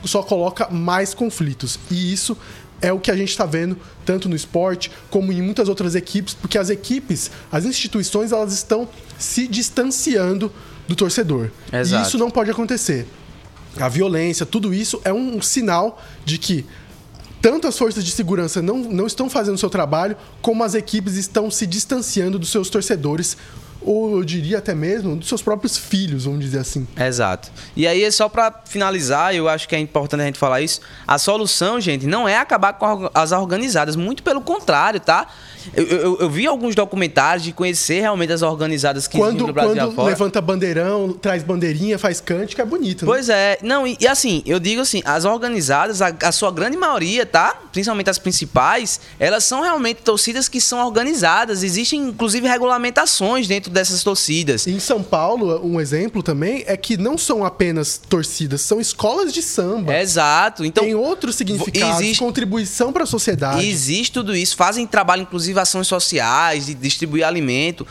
[0.03, 1.79] só coloca mais conflitos.
[1.89, 2.37] E isso
[2.81, 6.33] é o que a gente está vendo tanto no esporte como em muitas outras equipes,
[6.33, 8.87] porque as equipes, as instituições, elas estão
[9.17, 10.51] se distanciando
[10.87, 11.49] do torcedor.
[11.71, 12.03] Exato.
[12.03, 13.07] E isso não pode acontecer.
[13.79, 16.65] A violência, tudo isso é um sinal de que
[17.41, 21.15] tanto as forças de segurança não, não estão fazendo o seu trabalho, como as equipes
[21.15, 23.37] estão se distanciando dos seus torcedores,
[23.87, 26.85] ou eu diria até mesmo dos seus próprios filhos, vamos dizer assim.
[26.99, 27.49] Exato.
[27.73, 30.81] E aí, só pra finalizar, eu acho que é importante a gente falar isso.
[31.07, 35.27] A solução, gente, não é acabar com as organizadas, muito pelo contrário, tá?
[35.75, 39.53] Eu, eu- eu vi alguns documentários de conhecer realmente as organizadas que existem Quando, no
[39.53, 40.07] Brasil quando afora.
[40.09, 43.11] levanta bandeirão, traz bandeirinha, faz cântico, é bonito, né?
[43.11, 46.77] Pois é, não, e, e assim, eu digo assim, as organizadas, a, a sua grande
[46.77, 47.55] maioria, tá?
[47.71, 51.63] Principalmente as principais, elas são realmente torcidas que são organizadas.
[51.63, 54.67] Existem, inclusive, regulamentações dentro dessas torcidas.
[54.67, 59.41] Em São Paulo, um exemplo também é que não são apenas torcidas, são escolas de
[59.41, 59.95] samba.
[59.99, 60.63] Exato.
[60.65, 63.67] Então, Tem outros significados, existe- contribuição para a sociedade.
[63.67, 67.85] Existe tudo isso, fazem trabalho, inclusive ações sociais, de distribuir alimento.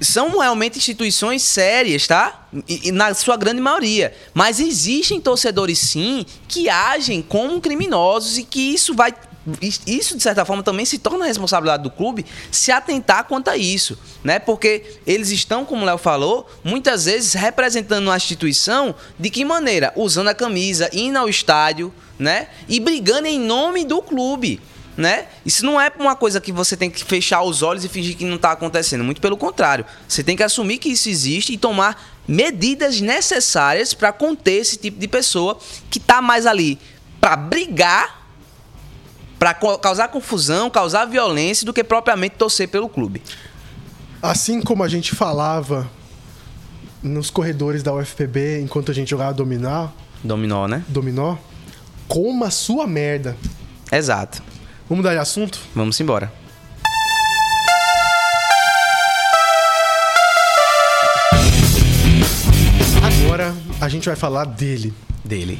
[0.00, 2.48] São realmente instituições sérias, tá?
[2.68, 4.14] E, e na sua grande maioria.
[4.34, 9.14] Mas existem torcedores, sim, que agem como criminosos e que isso vai.
[9.86, 13.98] Isso, de certa forma, também se torna responsabilidade do clube se atentar quanto a isso,
[14.22, 14.38] né?
[14.38, 19.90] Porque eles estão, como o Léo falou, muitas vezes representando uma instituição de que maneira?
[19.96, 22.48] Usando a camisa, indo ao estádio, né?
[22.68, 24.60] E brigando em nome do clube
[24.98, 25.26] né?
[25.46, 28.24] Isso não é uma coisa que você tem que fechar os olhos e fingir que
[28.24, 29.04] não está acontecendo.
[29.04, 29.86] Muito pelo contrário.
[30.08, 34.98] Você tem que assumir que isso existe e tomar medidas necessárias para conter esse tipo
[34.98, 35.56] de pessoa
[35.88, 36.80] que está mais ali
[37.20, 38.26] para brigar,
[39.38, 43.22] para causar confusão, causar violência, do que propriamente torcer pelo clube.
[44.20, 45.88] Assim como a gente falava
[47.00, 49.88] nos corredores da UFPB enquanto a gente jogava dominó,
[50.24, 50.82] Dominó, né?
[50.88, 51.36] dominó,
[52.08, 53.36] coma a sua merda.
[53.92, 54.42] Exato.
[54.88, 55.58] Vamos mudar de assunto?
[55.74, 56.32] Vamos embora.
[63.24, 64.92] Agora a gente vai falar dele.
[65.24, 65.58] Dele.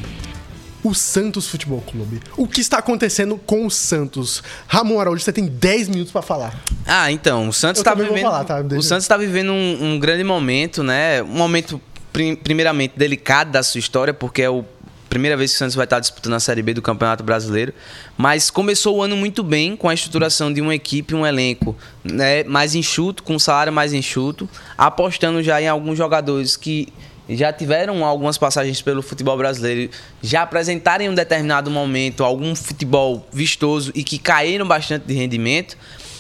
[0.83, 2.21] O Santos Futebol Clube.
[2.37, 4.43] O que está acontecendo com o Santos?
[4.67, 6.55] Ramon Araújo, você tem 10 minutos para falar.
[6.87, 8.23] Ah, então, o Santos está vivendo.
[8.23, 8.61] falar, tá?
[8.61, 11.23] O Santos está vivendo um, um grande momento, né?
[11.23, 11.81] Um momento,
[12.13, 14.65] prim- primeiramente, delicado da sua história, porque é o
[15.09, 17.73] primeira vez que o Santos vai estar disputando a Série B do Campeonato Brasileiro.
[18.17, 22.45] Mas começou o ano muito bem com a estruturação de uma equipe, um elenco né,
[22.45, 26.89] mais enxuto, com um salário mais enxuto, apostando já em alguns jogadores que
[27.29, 29.91] já tiveram algumas passagens pelo futebol brasileiro,
[30.23, 35.77] já apresentarem em um determinado momento algum futebol vistoso e que caíram bastante de rendimento,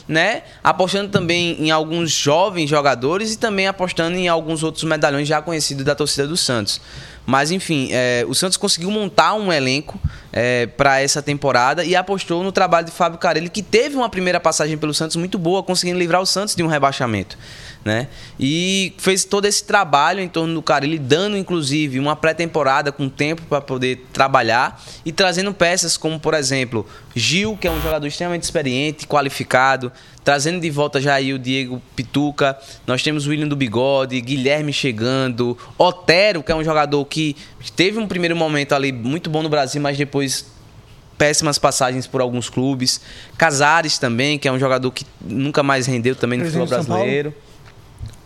[0.06, 0.42] né?
[0.62, 5.84] Apostando também em alguns jovens jogadores e também apostando em alguns outros medalhões já conhecidos
[5.84, 6.80] da torcida do Santos.
[7.28, 10.00] Mas enfim, é, o Santos conseguiu montar um elenco
[10.78, 14.78] para essa temporada e apostou no trabalho de Fábio Carelli, que teve uma primeira passagem
[14.78, 17.36] pelo Santos muito boa, conseguindo livrar o Santos de um rebaixamento.
[17.84, 18.08] Né?
[18.38, 23.42] E fez todo esse trabalho em torno do Carelli, dando inclusive uma pré-temporada com tempo
[23.42, 28.44] para poder trabalhar e trazendo peças como, por exemplo, Gil, que é um jogador extremamente
[28.44, 29.92] experiente, qualificado,
[30.28, 32.54] trazendo de volta já aí o Diego Pituca,
[32.86, 37.34] nós temos o William do Bigode, Guilherme chegando, Otero, que é um jogador que
[37.74, 40.44] teve um primeiro momento ali muito bom no Brasil, mas depois
[41.16, 43.00] péssimas passagens por alguns clubes.
[43.38, 47.32] Casares também, que é um jogador que nunca mais rendeu também no futebol brasileiro.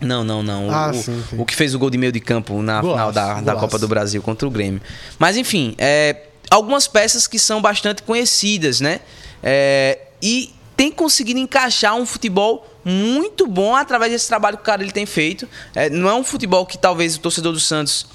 [0.01, 0.69] Não, não, não.
[0.69, 1.37] Ah, o, sim, sim.
[1.39, 3.55] o que fez o gol de meio de campo na Golaço, final da, da.
[3.55, 4.81] Copa do Brasil contra o Grêmio.
[5.17, 6.17] Mas enfim, é,
[6.51, 8.99] algumas peças que são bastante conhecidas, né?
[9.41, 14.83] É, e tem conseguido encaixar um futebol muito bom através desse trabalho que o cara
[14.83, 15.47] ele tem feito.
[15.73, 18.05] É, não é um futebol que talvez o torcedor do Santos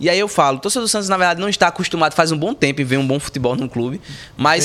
[0.00, 2.38] e aí eu falo, o torcedor do Santos, na verdade, não está acostumado faz um
[2.38, 4.00] bom tempo em ver um bom futebol no clube.
[4.36, 4.64] Mas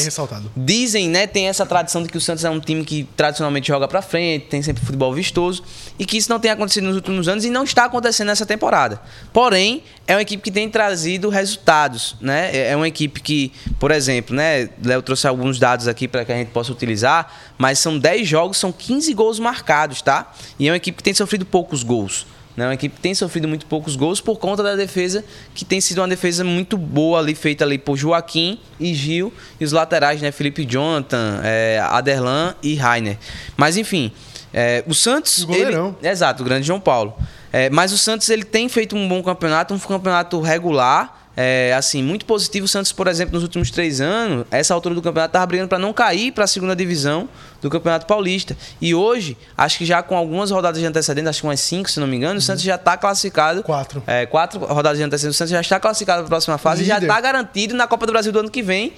[0.55, 3.88] dizem, né, tem essa tradição de que o Santos é um time que tradicionalmente joga
[3.88, 5.63] para frente, tem sempre futebol vistoso,
[5.97, 9.01] e que isso não tem acontecido nos últimos anos e não está acontecendo nessa temporada.
[9.31, 12.55] Porém, é uma equipe que tem trazido resultados, né?
[12.55, 16.31] É, é uma equipe que, por exemplo, né, Léo trouxe alguns dados aqui para que
[16.31, 20.31] a gente possa utilizar, mas são 10 jogos, são 15 gols marcados, tá?
[20.59, 22.25] E é uma equipe que tem sofrido poucos gols.
[22.56, 22.66] Né?
[22.66, 25.24] Uma equipe que tem sofrido muito poucos gols por conta da defesa,
[25.54, 29.66] que tem sido uma defesa muito boa ali, feita ali por Joaquim e Gil, e
[29.66, 30.32] os laterais, né?
[30.32, 33.18] Felipe Jonathan, é, Aderlan e Rainer.
[33.58, 34.12] Mas enfim,
[34.54, 35.43] é, o Santos.
[35.43, 37.16] O ele, exato, o grande João Paulo.
[37.51, 42.03] É, mas o Santos ele tem feito um bom campeonato, um campeonato regular é, assim,
[42.03, 42.65] muito positivo.
[42.65, 45.79] O Santos, por exemplo, nos últimos três anos, essa altura do campeonato, estava brigando para
[45.79, 47.27] não cair para a segunda divisão
[47.61, 48.55] do Campeonato Paulista.
[48.79, 51.99] E hoje, acho que já com algumas rodadas de antecedentes, acho que umas cinco, se
[51.99, 52.38] não me engano, uhum.
[52.38, 53.63] o Santos já está classificado.
[53.63, 54.03] Quatro.
[54.05, 56.86] É, quatro rodadas de antecedentes, o Santos já está classificado para a próxima fase e
[56.86, 58.93] já está garantido na Copa do Brasil do ano que vem.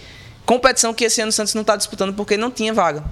[0.46, 3.04] Competição que esse ano o Santos não está disputando porque não tinha vaga.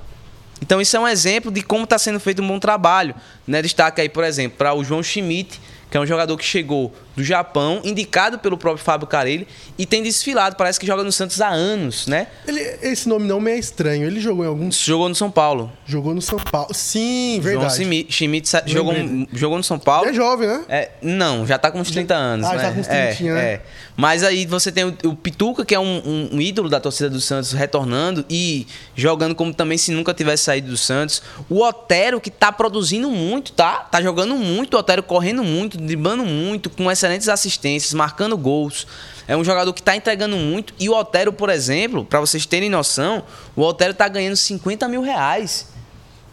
[0.61, 3.15] Então, isso é um exemplo de como está sendo feito um bom trabalho.
[3.45, 3.61] Né?
[3.61, 5.59] Destaque aí, por exemplo, para o João Schmidt,
[5.93, 10.01] que é um jogador que chegou do Japão, indicado pelo próprio Fábio Carelli, e tem
[10.01, 12.29] desfilado, parece que joga no Santos há anos, né?
[12.47, 14.07] Ele, esse nome não me é estranho.
[14.07, 14.79] Ele jogou em alguns.
[14.79, 15.71] Jogou no São Paulo.
[15.85, 16.73] Jogou no São Paulo.
[16.73, 17.75] Sim, verdade.
[17.75, 18.95] João Schmidt jogou,
[19.31, 20.07] jogou no São Paulo.
[20.07, 20.65] Ele é jovem, né?
[20.67, 22.47] É, não, já tá com uns 30 anos.
[22.47, 22.55] Ah, né?
[22.55, 23.43] já tá com uns 30, é, né?
[23.53, 23.61] É.
[23.95, 27.09] Mas aí você tem o, o Pituca, que é um, um, um, ídolo da torcida
[27.09, 28.65] do Santos, retornando e
[28.95, 31.21] jogando como também se nunca tivesse saído do Santos.
[31.47, 33.81] O Otero, que tá produzindo muito, tá?
[33.81, 38.87] Tá jogando muito, o Otero correndo muito, driblando muito, com excelentes assistências, marcando gols.
[39.27, 40.73] É um jogador que está entregando muito.
[40.79, 43.23] E o Otero, por exemplo, para vocês terem noção,
[43.55, 45.73] o Otero está ganhando 50 mil reais.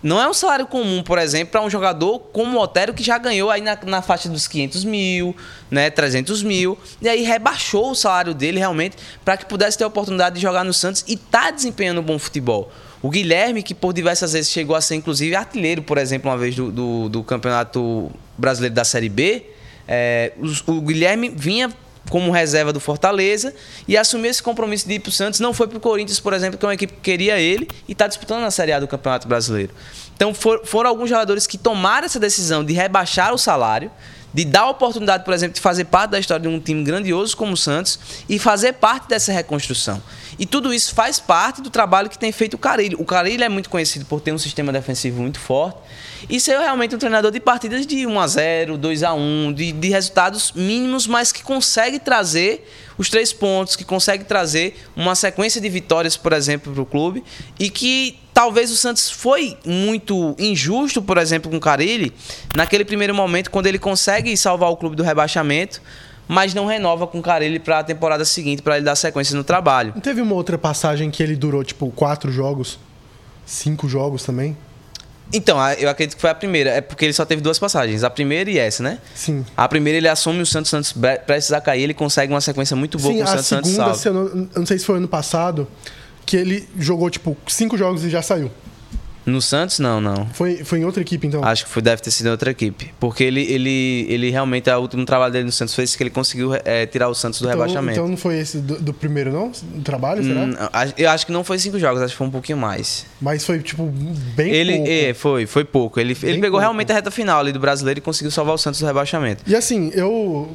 [0.02, 3.18] Não é um salário comum, por exemplo, para um jogador como o Otero, que já
[3.18, 5.36] ganhou aí na, na, faixa dos 500 mil,
[5.70, 9.88] né, 300 mil, e aí rebaixou o salário dele realmente para que pudesse ter a
[9.88, 12.72] oportunidade de jogar no Santos e tá desempenhando um bom futebol.
[13.02, 16.56] O Guilherme, que por diversas vezes chegou a ser inclusive artilheiro, por exemplo, uma vez
[16.56, 19.44] do, do, do Campeonato Brasileiro da Série B,
[19.86, 20.32] é,
[20.66, 21.70] o, Guilherme vinha
[22.08, 23.54] como reserva do Fortaleza
[23.86, 25.40] e assumiu esse compromisso de ir para o Santos.
[25.40, 27.92] Não foi para o Corinthians, por exemplo, que é uma equipe que queria ele e
[27.92, 29.72] está disputando na Série A do Campeonato Brasileiro.
[30.14, 33.90] Então for, foram alguns jogadores que tomaram essa decisão de rebaixar o salário,
[34.32, 37.36] de dar a oportunidade, por exemplo, de fazer parte da história de um time grandioso
[37.36, 40.00] como o Santos e fazer parte dessa reconstrução.
[40.40, 42.98] E tudo isso faz parte do trabalho que tem feito o Carilho.
[42.98, 45.78] O Carilho é muito conhecido por ter um sistema defensivo muito forte
[46.30, 49.70] e ser realmente um treinador de partidas de 1 a 0 2 a 1 de,
[49.70, 52.66] de resultados mínimos, mas que consegue trazer
[52.96, 57.22] os três pontos, que consegue trazer uma sequência de vitórias, por exemplo, para o clube,
[57.58, 62.14] e que talvez o Santos foi muito injusto, por exemplo, com o Carilli,
[62.56, 65.82] naquele primeiro momento, quando ele consegue salvar o clube do rebaixamento,
[66.30, 69.42] mas não renova com o Carilli para a temporada seguinte, para ele dar sequência no
[69.42, 69.90] trabalho.
[69.96, 72.78] Não teve uma outra passagem que ele durou, tipo, quatro jogos?
[73.44, 74.56] Cinco jogos também?
[75.32, 76.70] Então, eu acredito que foi a primeira.
[76.70, 78.04] É porque ele só teve duas passagens.
[78.04, 78.98] A primeira e essa, né?
[79.12, 79.44] Sim.
[79.56, 80.94] A primeira ele assume o Santos Santos
[81.26, 84.00] prestes a cair, ele consegue uma sequência muito boa Sim, com o Santos Santos Santos
[84.00, 84.06] salve.
[84.06, 85.66] Eu não, eu não sei se foi ano passado,
[86.24, 88.52] que ele jogou, tipo, cinco jogos e já saiu.
[89.30, 90.26] No Santos, não, não.
[90.32, 91.44] Foi, foi em outra equipe, então?
[91.44, 92.92] Acho que foi, deve ter sido em outra equipe.
[92.98, 96.10] Porque ele, ele, ele realmente, o último trabalho dele no Santos foi esse que ele
[96.10, 97.98] conseguiu é, tirar o Santos do então, rebaixamento.
[97.98, 99.50] Então não foi esse do, do primeiro, não?
[99.50, 100.40] Do trabalho, será?
[100.40, 100.54] Hum,
[100.98, 103.06] eu acho que não foi cinco jogos, acho que foi um pouquinho mais.
[103.20, 103.86] Mas foi, tipo,
[104.34, 104.90] bem ele, pouco.
[104.90, 106.00] É, foi, foi pouco.
[106.00, 106.58] Ele, ele pegou pouco.
[106.58, 109.42] realmente a reta final ali do brasileiro e conseguiu salvar o Santos do rebaixamento.
[109.46, 110.50] E assim, eu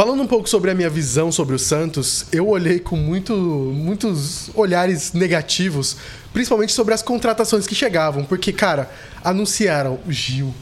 [0.00, 4.48] Falando um pouco sobre a minha visão sobre o Santos, eu olhei com muito, muitos
[4.54, 5.96] olhares negativos,
[6.32, 8.90] principalmente sobre as contratações que chegavam, porque, cara,
[9.22, 10.54] anunciaram Gil,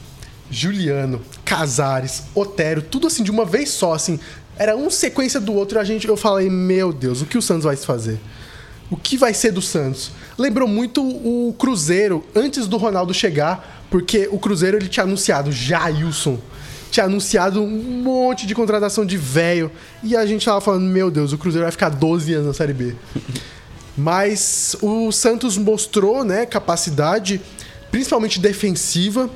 [0.50, 4.18] Juliano, Casares, Otero, tudo assim de uma vez só, assim,
[4.56, 7.42] era um sequência do outro, e a gente eu falei, meu Deus, o que o
[7.42, 8.18] Santos vai fazer?
[8.90, 10.10] O que vai ser do Santos?
[10.38, 16.38] Lembrou muito o Cruzeiro antes do Ronaldo chegar, porque o Cruzeiro ele tinha anunciado Jailson,
[16.90, 19.70] tinha anunciado um monte de contratação de velho.
[20.02, 22.72] E a gente tava falando, meu Deus, o Cruzeiro vai ficar 12 anos na Série
[22.72, 22.94] B.
[23.98, 27.40] Mas o Santos mostrou né, capacidade,
[27.90, 29.28] principalmente defensiva,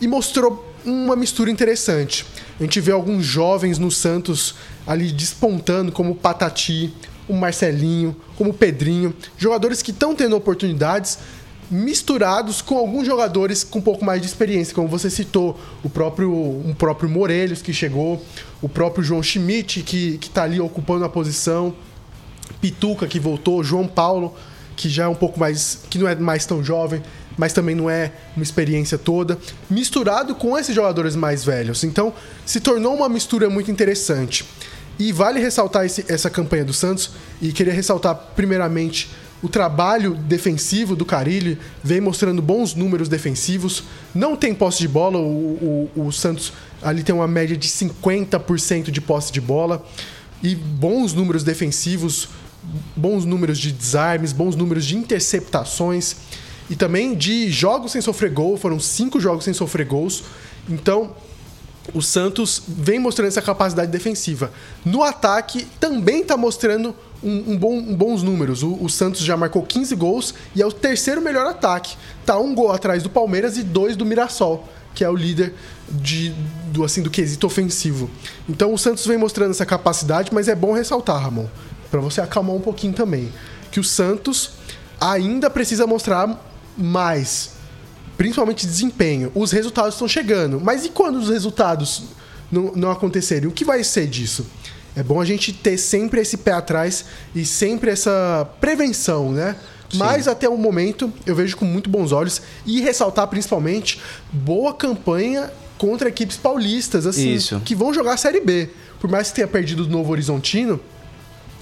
[0.00, 2.24] e mostrou uma mistura interessante.
[2.58, 4.54] A gente vê alguns jovens no Santos
[4.86, 6.94] ali despontando, como o Patati,
[7.28, 11.18] o Marcelinho, como o Pedrinho, jogadores que estão tendo oportunidades,
[11.70, 16.32] misturados com alguns jogadores com um pouco mais de experiência, como você citou, o próprio,
[16.32, 18.24] um próprio Morelhos que chegou,
[18.62, 21.74] o próprio João Schmidt que está ali ocupando a posição.
[22.60, 24.34] Pituca que voltou, João Paulo
[24.76, 25.78] que já é um pouco mais.
[25.88, 27.02] que não é mais tão jovem,
[27.36, 29.38] mas também não é uma experiência toda,
[29.68, 31.82] misturado com esses jogadores mais velhos.
[31.82, 32.12] Então,
[32.44, 34.44] se tornou uma mistura muito interessante.
[34.98, 39.10] E vale ressaltar esse, essa campanha do Santos e queria ressaltar primeiramente
[39.42, 43.84] o trabalho defensivo do Carilli, vem mostrando bons números defensivos.
[44.14, 48.90] Não tem posse de bola, o, o, o Santos ali tem uma média de 50%
[48.90, 49.84] de posse de bola
[50.42, 52.28] e bons números defensivos,
[52.94, 56.16] bons números de desarmes, bons números de interceptações
[56.68, 58.56] e também de jogos sem sofrer gol.
[58.56, 60.24] Foram cinco jogos sem sofrer gols.
[60.68, 61.14] Então,
[61.94, 64.50] o Santos vem mostrando essa capacidade defensiva.
[64.84, 68.62] No ataque, também está mostrando um, um, bom, um bons números.
[68.62, 71.96] O, o, Santos já marcou 15 gols e é o terceiro melhor ataque.
[72.24, 75.54] Tá um gol atrás do Palmeiras e dois do Mirassol, que é o líder
[75.88, 76.34] de,
[76.72, 78.10] do, assim, do quesito ofensivo.
[78.48, 81.46] Então o Santos vem mostrando essa capacidade, mas é bom ressaltar, Ramon,
[81.90, 83.30] para você acalmar um pouquinho também,
[83.70, 84.52] que o Santos
[84.98, 86.42] ainda precisa mostrar
[86.76, 87.50] mais,
[88.16, 89.30] principalmente desempenho.
[89.34, 92.04] Os resultados estão chegando, mas e quando os resultados
[92.50, 93.46] não, não acontecerem?
[93.46, 94.46] O que vai ser disso?
[94.96, 99.56] É bom a gente ter sempre esse pé atrás e sempre essa prevenção, né?
[99.90, 99.98] Sim.
[99.98, 104.00] Mas até o momento eu vejo com muito bons olhos e ressaltar principalmente
[104.32, 107.60] boa campanha contra equipes paulistas, assim, Isso.
[107.64, 108.70] que vão jogar a Série B.
[108.98, 110.80] Por mais que tenha perdido do Novo Horizontino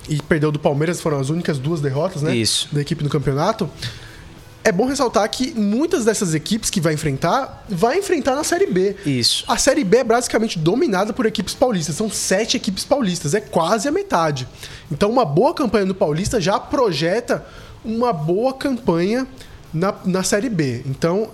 [0.08, 2.34] e perdeu do Palmeiras, foram as únicas duas derrotas, né?
[2.34, 2.68] Isso.
[2.72, 3.68] Da equipe no campeonato.
[4.62, 8.96] É bom ressaltar que muitas dessas equipes que vai enfrentar, vai enfrentar na Série B.
[9.04, 9.44] Isso.
[9.46, 11.96] A Série B é basicamente dominada por equipes paulistas.
[11.96, 14.48] São sete equipes paulistas, é quase a metade.
[14.90, 17.44] Então, uma boa campanha no Paulista já projeta
[17.84, 19.26] uma boa campanha
[19.72, 20.82] na, na Série B.
[20.86, 21.30] Então,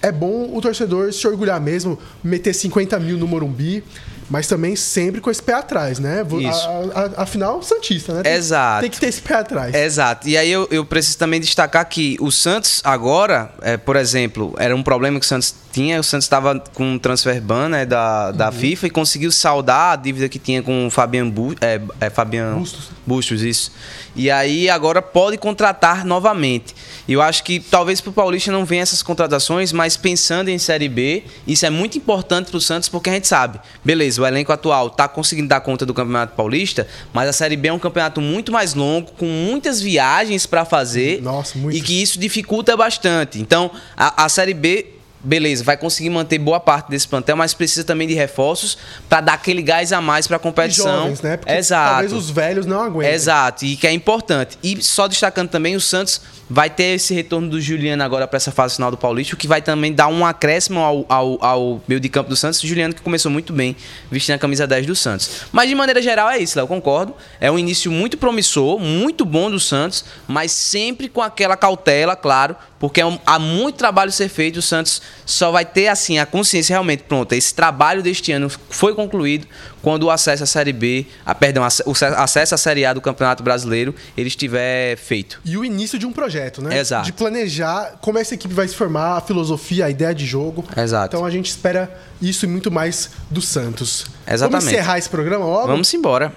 [0.00, 3.82] é bom o torcedor se orgulhar mesmo, meter 50 mil no Morumbi
[4.30, 6.24] mas também sempre com esse pé atrás, né?
[6.40, 6.68] Isso.
[6.94, 8.22] A, a, afinal, Santista, né?
[8.22, 8.82] Tem, Exato.
[8.82, 9.74] Tem que ter esse pé atrás.
[9.74, 10.28] Exato.
[10.28, 14.74] E aí eu, eu preciso também destacar que o Santos agora, é, por exemplo, era
[14.76, 16.00] um problema que o Santos tinha.
[16.00, 18.52] O Santos estava com um transfer ban né, da, da uhum.
[18.52, 22.54] FIFA e conseguiu saldar a dívida que tinha com o Fabian, Bu, é, é, Fabian
[22.54, 22.88] Bustos.
[23.06, 23.72] Bustos, isso.
[24.16, 26.74] E aí agora pode contratar novamente.
[27.06, 30.58] E eu acho que talvez para o Paulista não venha essas contratações, mas pensando em
[30.58, 34.26] Série B, isso é muito importante para o Santos porque a gente sabe, beleza, o
[34.26, 37.78] elenco atual está conseguindo dar conta do Campeonato Paulista, mas a Série B é um
[37.78, 41.22] campeonato muito mais longo, com muitas viagens para fazer.
[41.22, 43.40] Nossa, E que isso dificulta bastante.
[43.40, 47.84] Então, a, a Série B beleza, vai conseguir manter boa parte desse plantel, mas precisa
[47.84, 50.86] também de reforços para dar aquele gás a mais para a competição.
[50.86, 51.36] E jovens, né?
[51.36, 51.90] Porque Exato.
[51.90, 53.12] talvez os velhos não aguentem.
[53.12, 54.58] Exato, e que é importante.
[54.62, 58.50] E só destacando também, o Santos vai ter esse retorno do Juliano agora para essa
[58.50, 62.00] fase final do Paulista, o que vai também dar um acréscimo ao, ao, ao, meio
[62.00, 62.62] de campo do Santos.
[62.62, 63.76] O Juliano que começou muito bem
[64.10, 65.42] vestindo a camisa 10 do Santos.
[65.52, 67.14] Mas de maneira geral é isso, eu concordo.
[67.40, 72.56] É um início muito promissor, muito bom do Santos, mas sempre com aquela cautela, claro,
[72.78, 74.58] porque é há muito trabalho a ser feito.
[74.58, 77.34] O Santos só vai ter assim a consciência realmente pronta.
[77.34, 79.46] Esse trabalho deste ano foi concluído
[79.82, 83.42] quando o acesso à Série B, a, perdão, o acesso à Série A do Campeonato
[83.42, 85.40] Brasileiro, ele estiver feito.
[85.44, 86.78] E o início de um projeto, né?
[86.78, 87.06] Exato.
[87.06, 90.64] De planejar como essa equipe vai se formar, a filosofia, a ideia de jogo.
[90.76, 91.16] Exato.
[91.16, 94.06] Então a gente espera isso e muito mais do Santos.
[94.26, 94.62] Exatamente.
[94.62, 95.66] Vamos encerrar esse programa logo?
[95.68, 96.32] Vamos embora.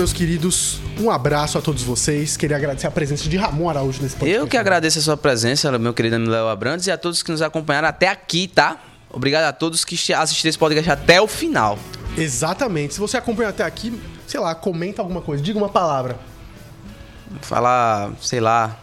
[0.00, 0.80] Meus queridos.
[0.98, 2.34] Um abraço a todos vocês.
[2.34, 4.40] Queria agradecer a presença de Ramon Araújo nesse podcast.
[4.40, 7.42] Eu que agradeço a sua presença, meu querido Léo Abrantes, e a todos que nos
[7.42, 8.80] acompanharam até aqui, tá?
[9.10, 11.78] Obrigado a todos que assistiram esse podcast até o final.
[12.16, 12.94] Exatamente.
[12.94, 16.18] Se você acompanha até aqui, sei lá, comenta alguma coisa, diga uma palavra.
[17.42, 18.78] Fala, sei lá.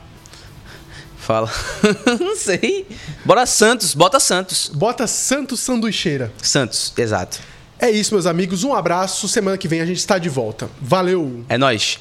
[1.17, 1.49] Fala.
[2.19, 2.87] Não sei.
[3.25, 4.69] Bora Santos, bota Santos.
[4.71, 6.31] Bota Santos Sanduicheira.
[6.43, 7.39] Santos, exato.
[7.79, 8.63] É isso, meus amigos.
[8.63, 9.27] Um abraço.
[9.27, 10.69] Semana que vem a gente está de volta.
[10.81, 11.43] Valeu!
[11.47, 11.99] É nós.